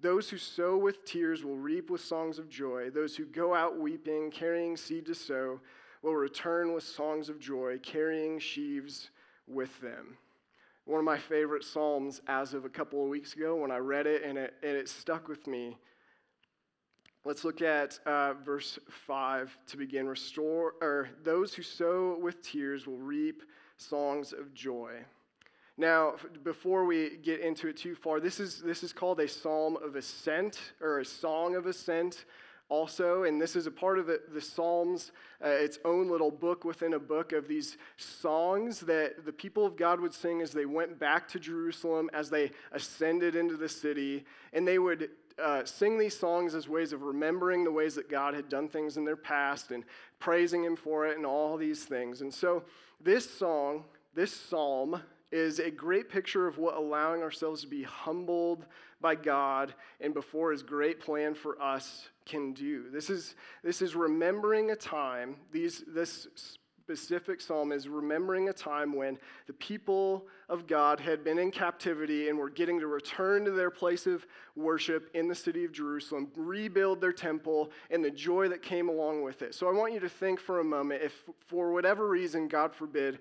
[0.00, 2.90] Those who sow with tears will reap with songs of joy.
[2.90, 5.60] Those who go out weeping, carrying seed to sow,
[6.02, 9.10] will return with songs of joy, carrying sheaves
[9.46, 10.16] with them.
[10.84, 14.06] One of my favorite Psalms as of a couple of weeks ago when I read
[14.06, 15.76] it and it, and it stuck with me.
[17.28, 20.08] Let's look at uh, verse 5 to begin.
[20.08, 23.42] Restore, or those who sow with tears will reap
[23.76, 25.04] songs of joy.
[25.76, 29.76] Now, before we get into it too far, this is, this is called a psalm
[29.84, 32.24] of ascent or a song of ascent
[32.70, 35.12] also, and this is a part of the, the Psalms,
[35.44, 39.76] uh, its own little book within a book of these songs that the people of
[39.76, 44.24] God would sing as they went back to Jerusalem, as they ascended into the city,
[44.52, 45.10] and they would
[45.42, 48.96] uh, sing these songs as ways of remembering the ways that God had done things
[48.96, 49.84] in their past and
[50.18, 52.20] praising Him for it and all these things.
[52.20, 52.64] And so,
[53.00, 58.64] this song, this psalm, is a great picture of what allowing ourselves to be humbled
[59.00, 62.90] by God and before His great plan for us can do.
[62.90, 66.26] This is, this is remembering a time, these, this
[66.88, 72.30] specific psalm is remembering a time when the people of God had been in captivity
[72.30, 76.28] and were getting to return to their place of worship in the city of Jerusalem,
[76.34, 79.54] rebuild their temple, and the joy that came along with it.
[79.54, 81.12] So I want you to think for a moment if,
[81.46, 83.18] for whatever reason, God forbid,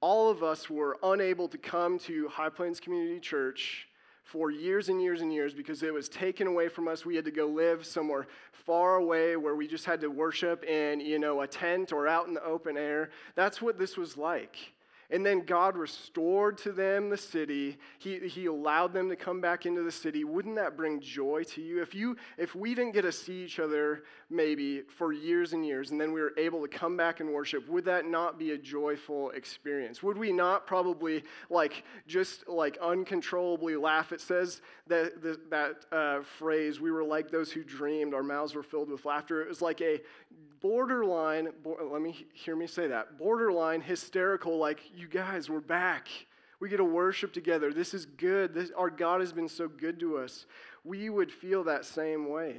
[0.00, 3.86] all of us were unable to come to High Plains Community Church
[4.24, 7.04] for years and years and years because it was taken away from us.
[7.04, 11.00] We had to go live somewhere far away where we just had to worship in,
[11.00, 13.10] you know, a tent or out in the open air.
[13.34, 14.56] That's what this was like.
[15.10, 17.78] And then God restored to them the city.
[17.98, 20.24] He, he allowed them to come back into the city.
[20.24, 21.82] Wouldn't that bring joy to you?
[21.82, 22.16] If, you?
[22.38, 26.12] if we didn't get to see each other maybe for years and years, and then
[26.12, 30.02] we were able to come back and worship, would that not be a joyful experience?
[30.02, 34.12] Would we not probably like just like uncontrollably laugh?
[34.12, 38.62] It says that, that, uh, phrase, we were like those who dreamed, our mouths were
[38.62, 39.40] filled with laughter.
[39.40, 40.00] It was like a
[40.60, 46.08] borderline, let me hear me say that, borderline hysterical, like, you guys, we're back.
[46.60, 47.72] We get to worship together.
[47.72, 48.52] This is good.
[48.52, 50.44] This, our God has been so good to us.
[50.84, 52.56] We would feel that same way.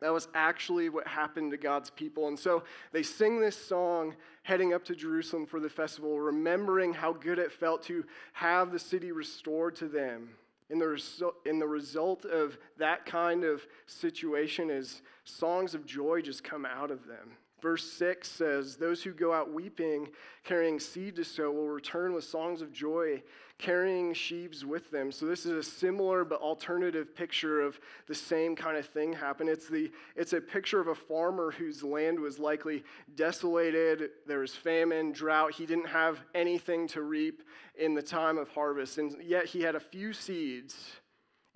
[0.00, 2.28] That was actually what happened to God's people.
[2.28, 7.12] And so they sing this song heading up to Jerusalem for the festival, remembering how
[7.12, 10.30] good it felt to have the city restored to them.
[10.70, 16.20] And the, resu- and the result of that kind of situation is songs of joy
[16.20, 17.32] just come out of them.
[17.60, 20.08] Verse 6 says, Those who go out weeping,
[20.44, 23.22] carrying seed to sow, will return with songs of joy,
[23.58, 25.10] carrying sheaves with them.
[25.10, 29.48] So, this is a similar but alternative picture of the same kind of thing happen.
[29.48, 32.84] It's, the, it's a picture of a farmer whose land was likely
[33.16, 34.10] desolated.
[34.26, 35.54] There was famine, drought.
[35.54, 37.42] He didn't have anything to reap
[37.76, 38.98] in the time of harvest.
[38.98, 40.92] And yet, he had a few seeds.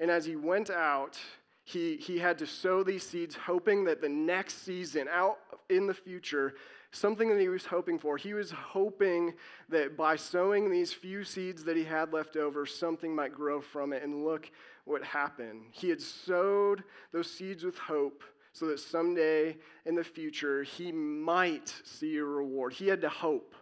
[0.00, 1.20] And as he went out,
[1.64, 5.94] he, he had to sow these seeds, hoping that the next season, out in the
[5.94, 6.54] future,
[6.90, 8.16] something that he was hoping for.
[8.16, 9.34] He was hoping
[9.68, 13.92] that by sowing these few seeds that he had left over, something might grow from
[13.92, 14.02] it.
[14.02, 14.50] And look
[14.84, 15.62] what happened.
[15.70, 18.22] He had sowed those seeds with hope
[18.52, 22.74] so that someday in the future he might see a reward.
[22.74, 23.54] He had to hope.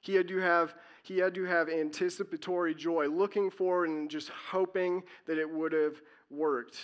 [0.00, 0.74] He had to have
[1.04, 6.00] he had to have anticipatory joy, looking forward and just hoping that it would have
[6.30, 6.78] worked.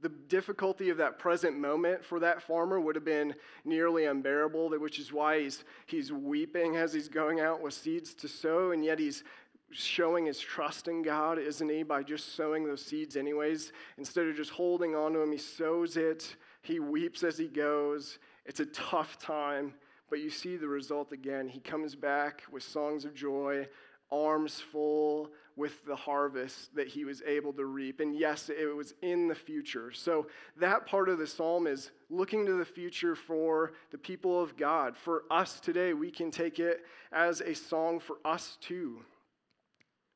[0.00, 3.34] The difficulty of that present moment for that farmer would have been
[3.64, 8.28] nearly unbearable, which is why he's, he's weeping as he's going out with seeds to
[8.28, 9.24] sow, and yet he's
[9.70, 13.72] showing his trust in God, isn't he, by just sowing those seeds anyways?
[13.98, 16.36] Instead of just holding on to them, he sows it.
[16.62, 18.18] He weeps as he goes.
[18.46, 19.74] It's a tough time,
[20.10, 21.48] but you see the result again.
[21.48, 23.66] He comes back with songs of joy,
[24.10, 28.00] arms full with the harvest that he was able to reap.
[28.00, 29.90] And yes, it was in the future.
[29.92, 34.56] So that part of the psalm is looking to the future for the people of
[34.56, 34.96] God.
[34.96, 39.00] For us today, we can take it as a song for us too.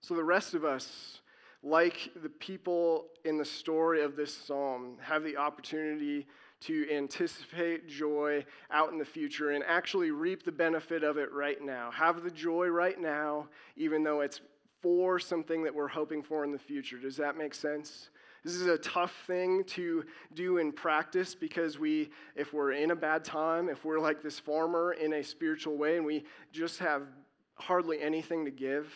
[0.00, 1.21] So the rest of us,
[1.62, 6.26] like the people in the story of this psalm, have the opportunity
[6.60, 11.60] to anticipate joy out in the future and actually reap the benefit of it right
[11.60, 11.90] now.
[11.90, 14.40] Have the joy right now, even though it's
[14.80, 16.98] for something that we're hoping for in the future.
[16.98, 18.10] Does that make sense?
[18.44, 22.96] This is a tough thing to do in practice because we, if we're in a
[22.96, 27.02] bad time, if we're like this farmer in a spiritual way and we just have
[27.54, 28.92] hardly anything to give,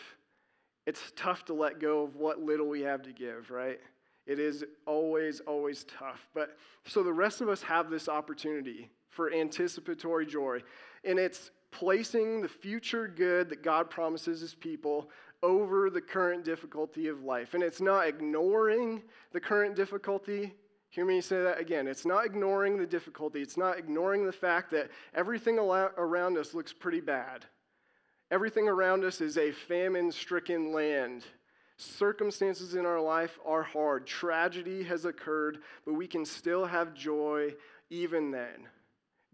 [0.87, 3.79] it's tough to let go of what little we have to give, right?
[4.25, 6.25] It is always, always tough.
[6.33, 10.63] But so the rest of us have this opportunity for anticipatory joy.
[11.03, 15.09] And it's placing the future good that God promises his people
[15.43, 17.53] over the current difficulty of life.
[17.53, 19.03] And it's not ignoring
[19.33, 20.53] the current difficulty.
[20.89, 21.85] Hear me say that again.
[21.85, 23.41] It's not ignoring the difficulty.
[23.41, 27.45] It's not ignoring the fact that everything around us looks pretty bad.
[28.29, 31.23] Everything around us is a famine stricken land
[31.77, 34.07] Circumstances in our life are hard.
[34.07, 37.53] Tragedy has occurred, but we can still have joy
[37.91, 38.67] even then.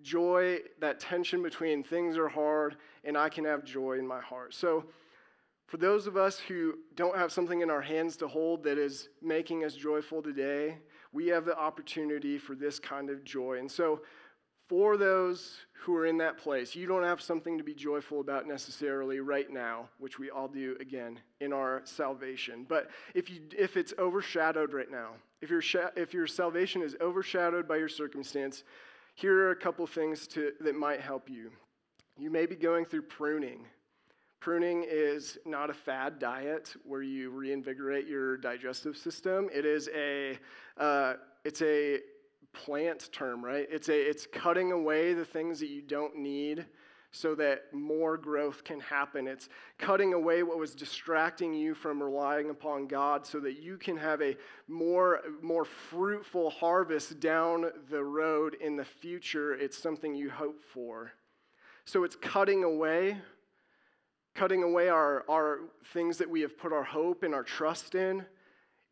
[0.01, 2.75] Joy, that tension between things are hard
[3.05, 4.53] and I can have joy in my heart.
[4.53, 4.85] So,
[5.67, 9.07] for those of us who don't have something in our hands to hold that is
[9.21, 10.77] making us joyful today,
[11.13, 13.57] we have the opportunity for this kind of joy.
[13.57, 14.01] And so,
[14.73, 18.47] for those who are in that place, you don't have something to be joyful about
[18.47, 22.65] necessarily right now, which we all do again in our salvation.
[22.67, 25.09] But if, you, if it's overshadowed right now,
[25.43, 25.61] if your,
[25.95, 28.63] if your salvation is overshadowed by your circumstance,
[29.13, 31.51] here are a couple things to, that might help you.
[32.17, 33.67] You may be going through pruning.
[34.39, 39.49] Pruning is not a fad diet where you reinvigorate your digestive system.
[39.53, 40.39] It is a,
[40.79, 41.13] uh,
[41.45, 41.99] it's a
[42.53, 43.67] plant term, right?
[43.69, 46.65] It's, a, it's cutting away the things that you don't need
[47.11, 49.27] so that more growth can happen.
[49.27, 49.47] It's
[49.77, 54.19] cutting away what was distracting you from relying upon God so that you can have
[54.21, 54.35] a
[54.67, 59.53] more, more fruitful harvest down the road in the future.
[59.53, 61.11] It's something you hope for.
[61.85, 63.17] So it's cutting away,
[64.33, 65.59] cutting away our, our
[65.93, 68.25] things that we have put our hope and our trust in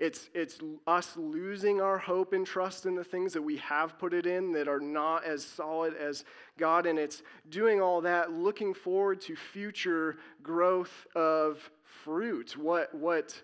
[0.01, 4.15] it's, it's us losing our hope and trust in the things that we have put
[4.15, 6.25] it in that are not as solid as
[6.57, 6.87] God.
[6.87, 11.69] And it's doing all that, looking forward to future growth of
[12.03, 13.39] fruit, what, what,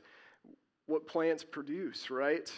[0.87, 2.51] what plants produce, right?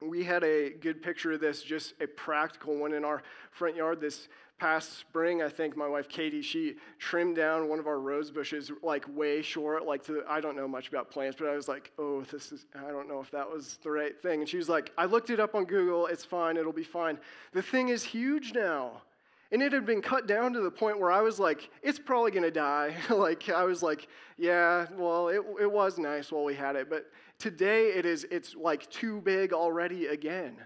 [0.00, 4.00] We had a good picture of this, just a practical one in our front yard
[4.00, 4.28] this
[4.58, 8.70] past spring, I think my wife Katie, she trimmed down one of our rose bushes
[8.82, 11.92] like way short, like to, I don't know much about plants, but I was like,
[11.98, 14.40] oh, this is, I don't know if that was the right thing.
[14.40, 17.18] And she was like, I looked it up on Google, it's fine, it'll be fine.
[17.52, 19.02] The thing is huge now.
[19.50, 22.32] And it had been cut down to the point where I was like, it's probably
[22.32, 22.94] gonna die.
[23.10, 27.06] like, I was like, yeah, well, it, it was nice while we had it, but
[27.38, 30.56] today it is, it's like too big already again.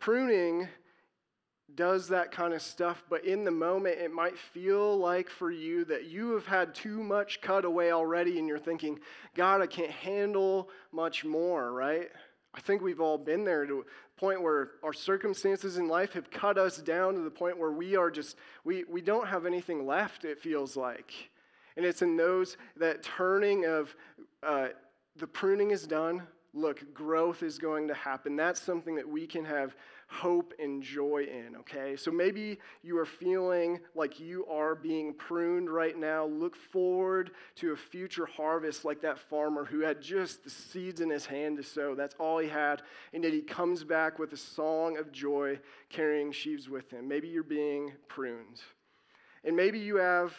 [0.00, 0.68] Pruning
[1.76, 5.84] does that kind of stuff, but in the moment, it might feel like for you
[5.86, 8.98] that you have had too much cut away already, and you're thinking,
[9.34, 12.10] God, I can't handle much more, right?
[12.54, 16.30] I think we've all been there to a point where our circumstances in life have
[16.30, 19.86] cut us down to the point where we are just, we, we don't have anything
[19.86, 21.12] left, it feels like.
[21.76, 23.94] And it's in those, that turning of
[24.42, 24.68] uh,
[25.16, 26.22] the pruning is done,
[26.52, 28.36] look, growth is going to happen.
[28.36, 29.74] That's something that we can have
[30.08, 31.96] hope and joy in, okay?
[31.96, 36.26] So maybe you are feeling like you are being pruned right now.
[36.26, 41.10] Look forward to a future harvest like that farmer who had just the seeds in
[41.10, 41.94] his hand to sow.
[41.94, 42.82] That's all he had.
[43.12, 47.08] And yet he comes back with a song of joy carrying sheaves with him.
[47.08, 48.60] Maybe you're being pruned.
[49.44, 50.32] And maybe you have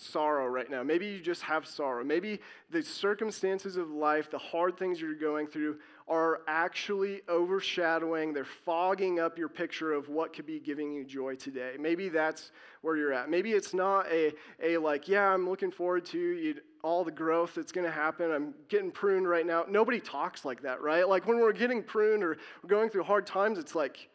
[0.00, 0.82] sorrow right now.
[0.82, 2.02] Maybe you just have sorrow.
[2.02, 2.40] Maybe
[2.70, 5.78] the circumstances of life, the hard things you're going through,
[6.08, 11.36] are actually overshadowing, they're fogging up your picture of what could be giving you joy
[11.36, 11.74] today.
[11.78, 12.50] Maybe that's
[12.82, 13.30] where you're at.
[13.30, 14.32] Maybe it's not a,
[14.62, 18.32] a like, yeah, I'm looking forward to all the growth that's going to happen.
[18.32, 19.64] I'm getting pruned right now.
[19.68, 21.08] Nobody talks like that, right?
[21.08, 24.08] Like when we're getting pruned or we're going through hard times, it's like,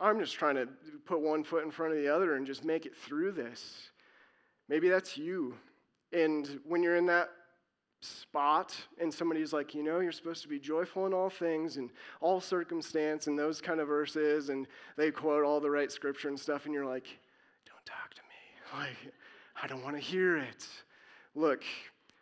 [0.00, 0.68] I'm just trying to
[1.06, 3.90] put one foot in front of the other and just make it through this.
[4.68, 5.54] Maybe that's you.
[6.12, 7.28] And when you're in that
[8.00, 11.90] spot and somebody's like, you know, you're supposed to be joyful in all things and
[12.20, 14.66] all circumstance and those kind of verses, and
[14.96, 17.06] they quote all the right scripture and stuff, and you're like,
[17.66, 18.24] don't talk to me.
[18.78, 19.14] Like,
[19.62, 20.68] I don't want to hear it.
[21.34, 21.64] Look,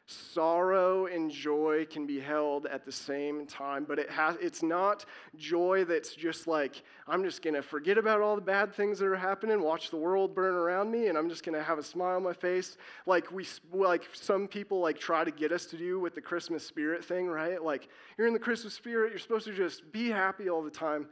[0.06, 5.04] sorrow and joy can be held at the same time but it has it's not
[5.36, 9.06] joy that's just like i'm just going to forget about all the bad things that
[9.06, 11.82] are happening watch the world burn around me and i'm just going to have a
[11.82, 12.76] smile on my face.
[13.06, 16.66] Like we like some people like try to get us to do with the christmas
[16.66, 17.62] spirit thing right?
[17.62, 21.08] Like you're in the christmas spirit you're supposed to just be happy all the time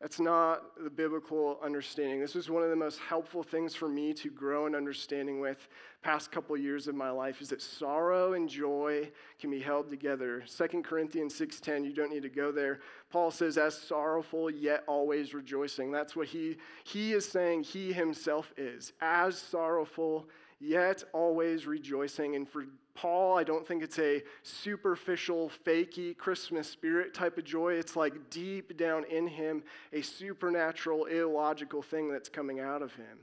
[0.00, 2.20] that's not the biblical understanding.
[2.20, 5.68] This was one of the most helpful things for me to grow in understanding with
[6.02, 10.42] past couple years of my life is that sorrow and joy can be held together.
[10.46, 12.80] 2 Corinthians 6:10, you don't need to go there.
[13.10, 15.90] Paul says as sorrowful yet always rejoicing.
[15.90, 18.92] That's what he he is saying he himself is.
[19.00, 20.28] As sorrowful
[20.64, 22.36] yet always rejoicing.
[22.36, 27.74] And for Paul, I don't think it's a superficial, fakey Christmas spirit type of joy.
[27.74, 29.62] It's like deep down in him,
[29.92, 33.18] a supernatural, illogical thing that's coming out of him.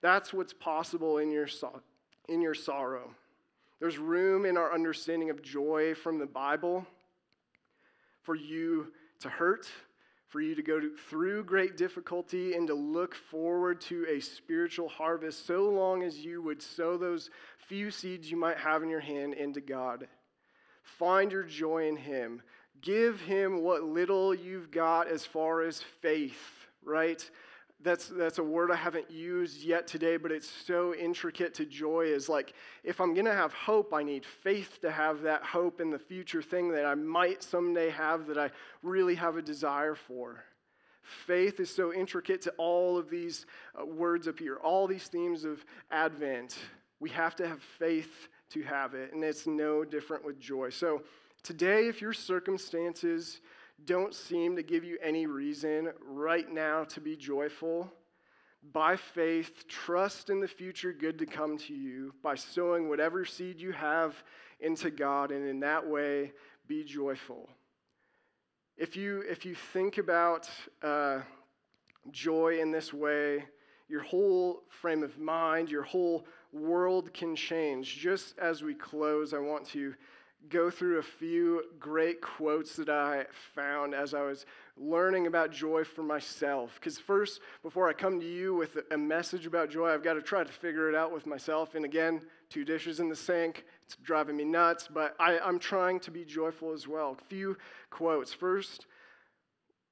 [0.00, 1.48] That's what's possible in your,
[2.28, 3.10] in your sorrow.
[3.80, 6.86] There's room in our understanding of joy from the Bible
[8.22, 9.68] for you to hurt
[10.28, 14.88] for you to go to, through great difficulty and to look forward to a spiritual
[14.88, 17.30] harvest so long as you would sow those
[17.68, 20.08] few seeds you might have in your hand into God.
[20.82, 22.42] Find your joy in Him.
[22.80, 27.28] Give Him what little you've got as far as faith, right?
[27.86, 32.06] That's, that's a word I haven't used yet today, but it's so intricate to joy.
[32.06, 35.80] Is like, if I'm going to have hope, I need faith to have that hope
[35.80, 38.50] in the future thing that I might someday have that I
[38.82, 40.42] really have a desire for.
[41.02, 43.46] Faith is so intricate to all of these
[43.80, 46.58] uh, words up here, all these themes of Advent.
[46.98, 50.70] We have to have faith to have it, and it's no different with joy.
[50.70, 51.02] So,
[51.44, 53.42] today, if your circumstances
[53.84, 57.92] don't seem to give you any reason right now to be joyful,
[58.72, 63.60] by faith, trust in the future good to come to you by sowing whatever seed
[63.60, 64.14] you have
[64.60, 66.32] into God, and in that way,
[66.66, 67.48] be joyful.
[68.76, 70.50] If you, if you think about
[70.82, 71.20] uh,
[72.10, 73.44] joy in this way,
[73.88, 77.98] your whole frame of mind, your whole world can change.
[77.98, 79.94] Just as we close, I want to
[80.48, 85.84] go through a few great quotes that I found as I was learning about joy
[85.84, 86.74] for myself.
[86.74, 90.22] Because, first, before I come to you with a message about joy, I've got to
[90.22, 91.74] try to figure it out with myself.
[91.74, 92.20] And again,
[92.50, 96.24] two dishes in the sink, it's driving me nuts, but I, I'm trying to be
[96.24, 97.16] joyful as well.
[97.18, 97.56] A few
[97.90, 98.32] quotes.
[98.32, 98.86] First,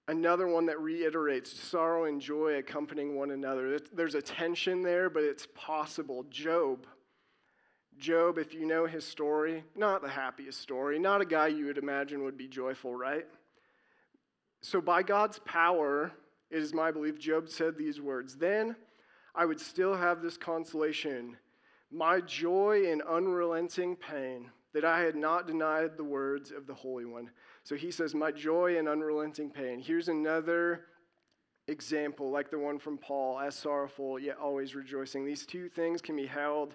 [0.09, 3.78] another one that reiterates sorrow and joy accompanying one another.
[3.92, 6.24] There's a tension there, but it's possible.
[6.30, 6.86] Job
[7.99, 11.78] Job, if you know his story, not the happiest story, not a guy you would
[11.78, 13.26] imagine would be joyful, right?
[14.62, 16.12] So, by God's power,
[16.51, 18.76] it is my belief, Job said these words Then
[19.34, 21.36] I would still have this consolation,
[21.90, 27.05] my joy in unrelenting pain, that I had not denied the words of the Holy
[27.05, 27.30] One.
[27.62, 29.80] So he says, My joy in unrelenting pain.
[29.80, 30.86] Here's another
[31.68, 35.24] example, like the one from Paul, as sorrowful, yet always rejoicing.
[35.24, 36.74] These two things can be held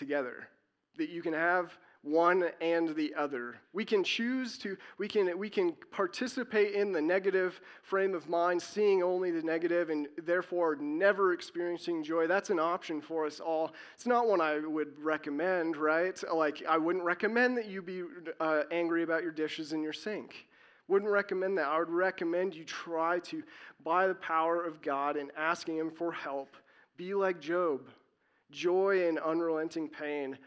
[0.00, 0.48] together.
[0.96, 3.56] That you can have one and the other.
[3.74, 8.62] We can choose to, we can, we can participate in the negative frame of mind,
[8.62, 12.26] seeing only the negative and therefore never experiencing joy.
[12.26, 13.74] That's an option for us all.
[13.94, 16.18] It's not one I would recommend, right?
[16.34, 18.02] Like, I wouldn't recommend that you be
[18.40, 20.46] uh, angry about your dishes in your sink.
[20.88, 21.68] Wouldn't recommend that.
[21.68, 23.42] I would recommend you try to,
[23.84, 26.56] by the power of God and asking Him for help,
[26.96, 27.82] be like Job
[28.50, 30.38] joy in unrelenting pain,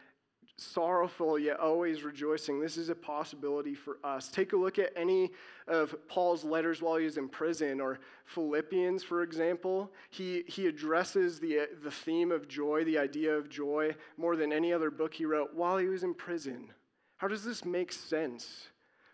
[0.58, 2.60] sorrowful yet always rejoicing.
[2.60, 4.30] This is a possibility for us.
[4.30, 5.32] Take a look at any
[5.68, 9.92] of Paul's letters while he was in prison, or Philippians, for example.
[10.10, 14.72] He, he addresses the, the theme of joy, the idea of joy, more than any
[14.72, 16.70] other book he wrote while he was in prison.
[17.18, 18.68] How does this make sense?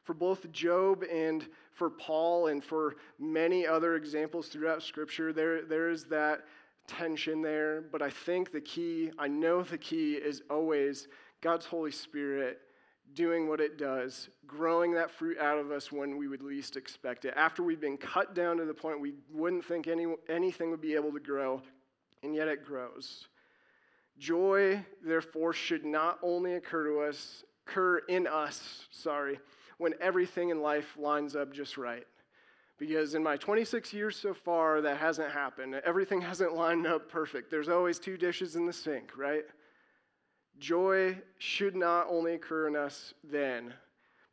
[0.03, 5.89] For both Job and for Paul, and for many other examples throughout Scripture, there, there
[5.89, 6.45] is that
[6.89, 11.07] tension there, but I think the key, I know the key is always
[11.41, 12.59] God's Holy Spirit
[13.13, 17.25] doing what it does, growing that fruit out of us when we would least expect
[17.25, 17.33] it.
[17.35, 20.95] After we've been cut down to the point we wouldn't think any, anything would be
[20.95, 21.61] able to grow,
[22.23, 23.27] and yet it grows.
[24.17, 29.39] Joy, therefore, should not only occur to us, occur in us, sorry,
[29.77, 32.05] when everything in life lines up just right
[32.79, 35.75] because in my 26 years so far, that hasn't happened.
[35.85, 37.51] Everything hasn't lined up perfect.
[37.51, 39.43] There's always two dishes in the sink, right?
[40.57, 43.73] Joy should not only occur in us then,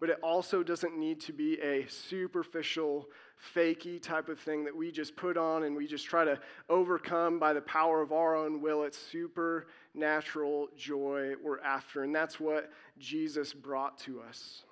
[0.01, 3.09] but it also doesn't need to be a superficial,
[3.55, 6.39] fakey type of thing that we just put on and we just try to
[6.69, 8.83] overcome by the power of our own will.
[8.83, 14.65] It's supernatural joy we're after, and that's what Jesus brought to us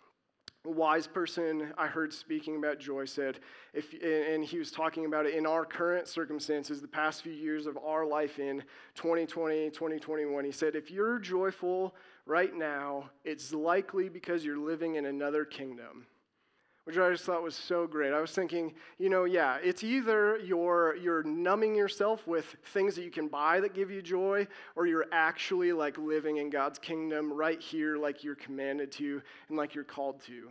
[0.71, 3.41] wise person I heard speaking about joy said,
[3.73, 7.67] if, and he was talking about it in our current circumstances, the past few years
[7.67, 8.63] of our life in
[8.95, 10.45] 2020, 2021.
[10.45, 11.95] He said, if you're joyful
[12.27, 16.07] right now, it's likely because you're living in another kingdom.
[16.85, 18.13] Which I just thought was so great.
[18.13, 23.05] I was thinking, you know, yeah, it's either you're, you're numbing yourself with things that
[23.05, 27.33] you can buy that give you joy, or you're actually like living in God's kingdom
[27.33, 30.51] right here, like you're commanded to and like you're called to.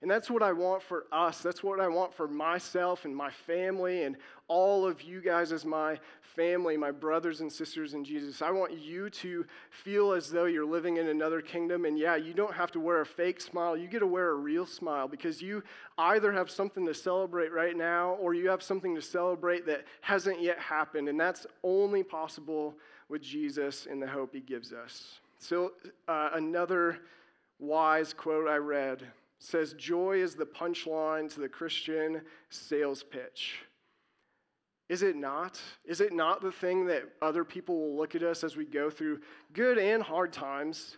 [0.00, 1.40] And that's what I want for us.
[1.40, 5.64] That's what I want for myself and my family and all of you guys as
[5.64, 5.98] my
[6.36, 8.40] family, my brothers and sisters in Jesus.
[8.40, 11.84] I want you to feel as though you're living in another kingdom.
[11.84, 13.76] And yeah, you don't have to wear a fake smile.
[13.76, 15.64] You get to wear a real smile because you
[15.98, 20.40] either have something to celebrate right now or you have something to celebrate that hasn't
[20.40, 21.08] yet happened.
[21.08, 22.76] And that's only possible
[23.08, 25.18] with Jesus and the hope he gives us.
[25.40, 25.72] So,
[26.06, 26.98] uh, another
[27.58, 29.04] wise quote I read
[29.38, 33.60] says joy is the punchline to the Christian sales pitch.
[34.88, 35.60] Is it not?
[35.84, 38.90] Is it not the thing that other people will look at us as we go
[38.90, 39.20] through
[39.52, 40.96] good and hard times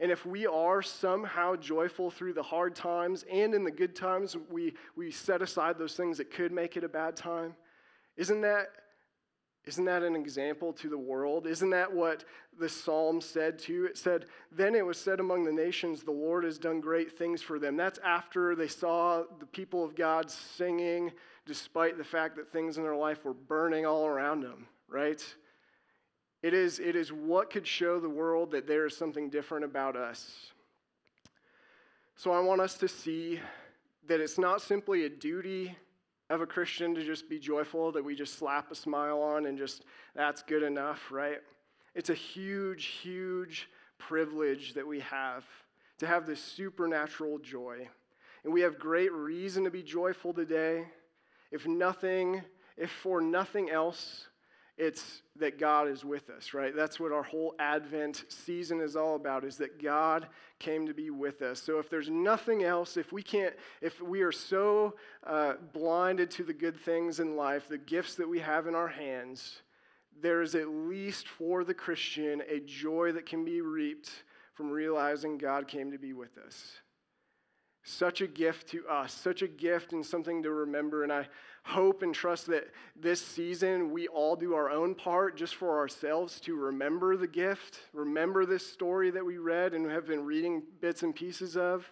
[0.00, 4.34] And if we are somehow joyful through the hard times and in the good times,
[4.50, 7.54] we, we set aside those things that could make it a bad time,
[8.16, 8.68] isn't that,
[9.66, 11.46] isn't that an example to the world?
[11.46, 12.24] Isn't that what
[12.58, 13.84] the psalm said too?
[13.84, 17.42] It said, Then it was said among the nations, the Lord has done great things
[17.42, 17.76] for them.
[17.76, 21.12] That's after they saw the people of God singing,
[21.44, 25.22] despite the fact that things in their life were burning all around them, right?
[26.42, 29.94] It is, it is what could show the world that there is something different about
[29.94, 30.52] us.
[32.16, 33.40] So I want us to see
[34.08, 35.76] that it's not simply a duty
[36.30, 39.58] of a Christian to just be joyful, that we just slap a smile on and
[39.58, 41.38] just, that's good enough, right?
[41.94, 43.68] It's a huge, huge
[43.98, 45.44] privilege that we have
[45.98, 47.88] to have this supernatural joy.
[48.44, 50.86] And we have great reason to be joyful today.
[51.50, 52.42] If nothing,
[52.78, 54.28] if for nothing else,
[54.80, 56.74] it's that God is with us, right?
[56.74, 60.26] That's what our whole Advent season is all about, is that God
[60.58, 61.62] came to be with us.
[61.62, 64.94] So if there's nothing else, if we can't, if we are so
[65.26, 68.88] uh, blinded to the good things in life, the gifts that we have in our
[68.88, 69.60] hands,
[70.22, 74.10] there is at least for the Christian a joy that can be reaped
[74.54, 76.72] from realizing God came to be with us.
[77.82, 81.02] Such a gift to us, such a gift and something to remember.
[81.02, 81.28] And I
[81.62, 86.40] hope and trust that this season we all do our own part just for ourselves
[86.40, 91.02] to remember the gift, remember this story that we read and have been reading bits
[91.02, 91.90] and pieces of.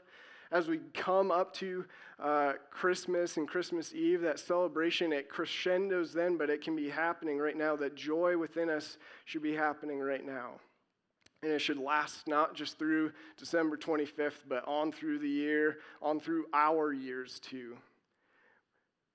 [0.51, 1.85] As we come up to
[2.19, 7.39] uh, Christmas and Christmas Eve, that celebration, it crescendos then, but it can be happening
[7.39, 7.77] right now.
[7.77, 8.97] That joy within us
[9.27, 10.53] should be happening right now.
[11.43, 16.19] And it should last not just through December 25th, but on through the year, on
[16.19, 17.77] through our years too.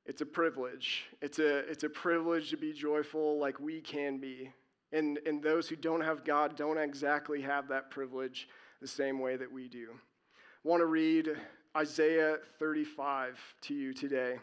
[0.05, 1.05] It's a privilege.
[1.21, 4.51] It's a, it's a privilege to be joyful like we can be.
[4.91, 8.49] And, and those who don't have God don't exactly have that privilege
[8.81, 9.87] the same way that we do.
[9.93, 11.29] I want to read
[11.75, 14.39] Isaiah 35 to you today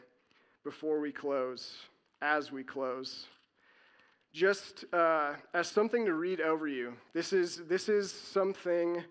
[0.65, 1.77] before we close,
[2.23, 3.27] as we close.
[4.33, 6.95] Just uh, as something to read over you.
[7.13, 9.05] This is, this is something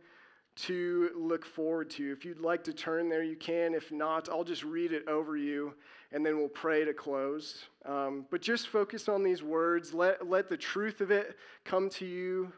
[0.64, 2.12] to look forward to.
[2.12, 3.76] If you'd like to turn there, you can.
[3.76, 5.74] If not, I'll just read it over you
[6.12, 7.66] and then we'll pray to close.
[7.86, 9.94] Um, but just focus on these words.
[9.94, 12.52] Let, let the truth of it come to you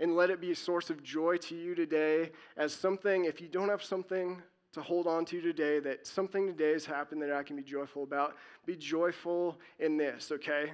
[0.00, 3.48] and let it be a source of joy to you today as something, if you
[3.48, 7.44] don't have something to hold on to today, that something today has happened that I
[7.44, 8.34] can be joyful about,
[8.66, 10.72] be joyful in this, okay?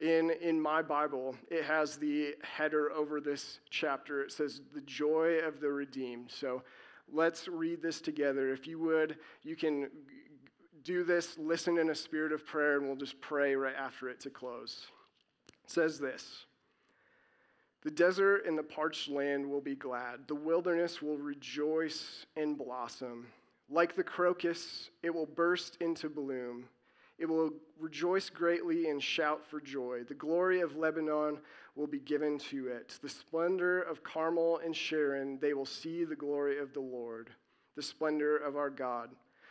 [0.00, 4.22] In, in my Bible, it has the header over this chapter.
[4.22, 6.30] It says, The joy of the redeemed.
[6.30, 6.62] So
[7.12, 8.52] let's read this together.
[8.52, 9.90] If you would, you can
[10.84, 14.20] do this, listen in a spirit of prayer, and we'll just pray right after it
[14.20, 14.86] to close.
[15.64, 16.44] It says this
[17.82, 23.26] The desert and the parched land will be glad, the wilderness will rejoice and blossom.
[23.70, 26.64] Like the crocus, it will burst into bloom.
[27.18, 30.04] It will rejoice greatly and shout for joy.
[30.04, 31.38] The glory of Lebanon
[31.74, 32.98] will be given to it.
[33.02, 37.30] The splendor of Carmel and Sharon, they will see the glory of the Lord,
[37.74, 39.10] the splendor of our God.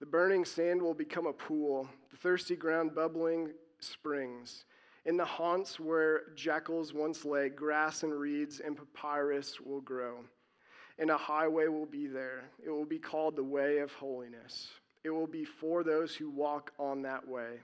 [0.00, 4.64] The burning sand will become a pool, the thirsty ground bubbling springs.
[5.04, 10.24] In the haunts where jackals once lay, grass and reeds and papyrus will grow.
[10.98, 12.44] And a highway will be there.
[12.64, 14.68] It will be called the way of holiness.
[15.04, 17.60] It will be for those who walk on that way.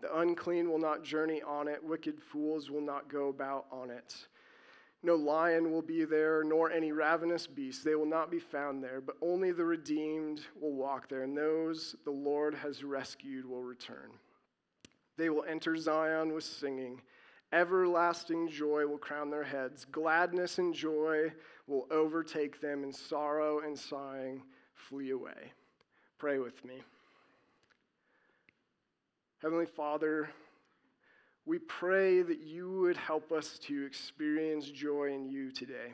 [0.00, 4.14] The unclean will not journey on it, wicked fools will not go about on it.
[5.02, 7.84] No lion will be there, nor any ravenous beast.
[7.84, 11.94] They will not be found there, but only the redeemed will walk there, and those
[12.04, 14.10] the Lord has rescued will return.
[15.16, 17.00] They will enter Zion with singing.
[17.52, 19.84] Everlasting joy will crown their heads.
[19.84, 21.32] Gladness and joy
[21.66, 24.42] will overtake them, and sorrow and sighing
[24.74, 25.52] flee away.
[26.18, 26.82] Pray with me.
[29.40, 30.30] Heavenly Father,
[31.46, 35.92] we pray that you would help us to experience joy in you today.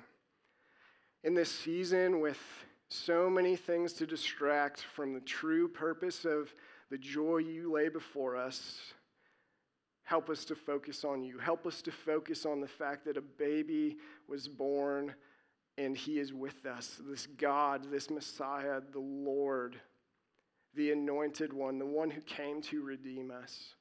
[1.25, 2.41] In this season, with
[2.89, 6.53] so many things to distract from the true purpose of
[6.91, 8.81] the joy you lay before us,
[10.05, 11.39] help us to focus on you.
[11.39, 13.99] Help us to focus on the fact that a baby
[14.29, 15.15] was born
[15.77, 16.99] and He is with us.
[17.09, 19.79] This God, this Messiah, the Lord,
[20.75, 23.75] the anointed one, the one who came to redeem us.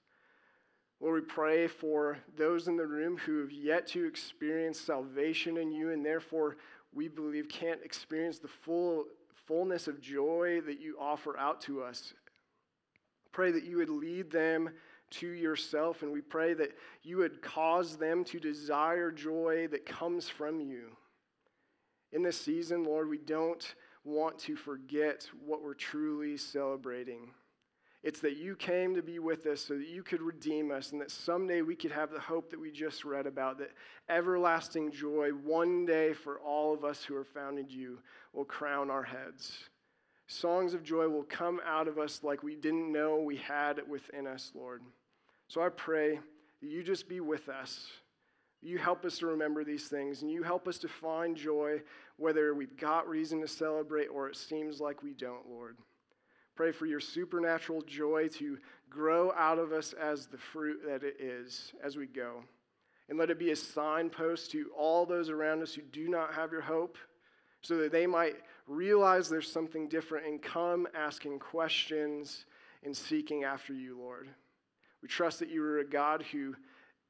[1.02, 5.72] Lord, we pray for those in the room who have yet to experience salvation in
[5.72, 6.58] you and therefore
[6.94, 9.06] we believe can't experience the full
[9.48, 12.14] fullness of joy that you offer out to us.
[13.32, 14.70] Pray that you would lead them
[15.12, 16.72] to yourself, and we pray that
[17.04, 20.84] you would cause them to desire joy that comes from you.
[22.14, 27.32] In this season, Lord, we don't want to forget what we're truly celebrating.
[28.04, 31.00] It's that you came to be with us so that you could redeem us and
[31.02, 33.72] that someday we could have the hope that we just read about, that
[34.10, 38.00] everlasting joy one day for all of us who are found in you
[38.34, 39.66] will crown our heads.
[40.26, 44.26] Songs of joy will come out of us like we didn't know we had within
[44.26, 44.82] us, Lord.
[45.48, 46.20] So I pray
[46.62, 47.88] that you just be with us.
[48.64, 51.82] You help us to remember these things, and you help us to find joy,
[52.18, 55.78] whether we've got reason to celebrate or it seems like we don't, Lord.
[56.56, 58.58] Pray for your supernatural joy to
[58.90, 62.44] grow out of us as the fruit that it is as we go.
[63.10, 66.52] And let it be a signpost to all those around us who do not have
[66.52, 66.98] your hope,
[67.62, 68.36] so that they might
[68.68, 72.46] realize there's something different and come asking questions
[72.84, 74.30] and seeking after you, Lord.
[75.02, 76.56] We trust that you are a God who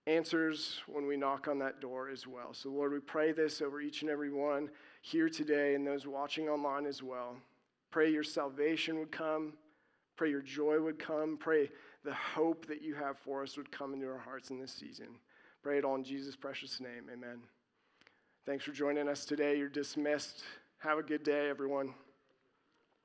[0.08, 2.54] answers when we knock on that door as well.
[2.54, 4.70] So, Lord, we pray this over each and every one
[5.02, 7.36] here today and those watching online as well.
[7.92, 9.54] Pray your salvation would come.
[10.16, 11.38] Pray your joy would come.
[11.38, 11.70] Pray
[12.04, 15.08] the hope that you have for us would come into our hearts in this season.
[15.62, 17.06] Pray it all in Jesus' precious name.
[17.12, 17.40] Amen.
[18.46, 19.58] Thanks for joining us today.
[19.58, 20.44] You're dismissed.
[20.80, 21.94] Have a good day, everyone.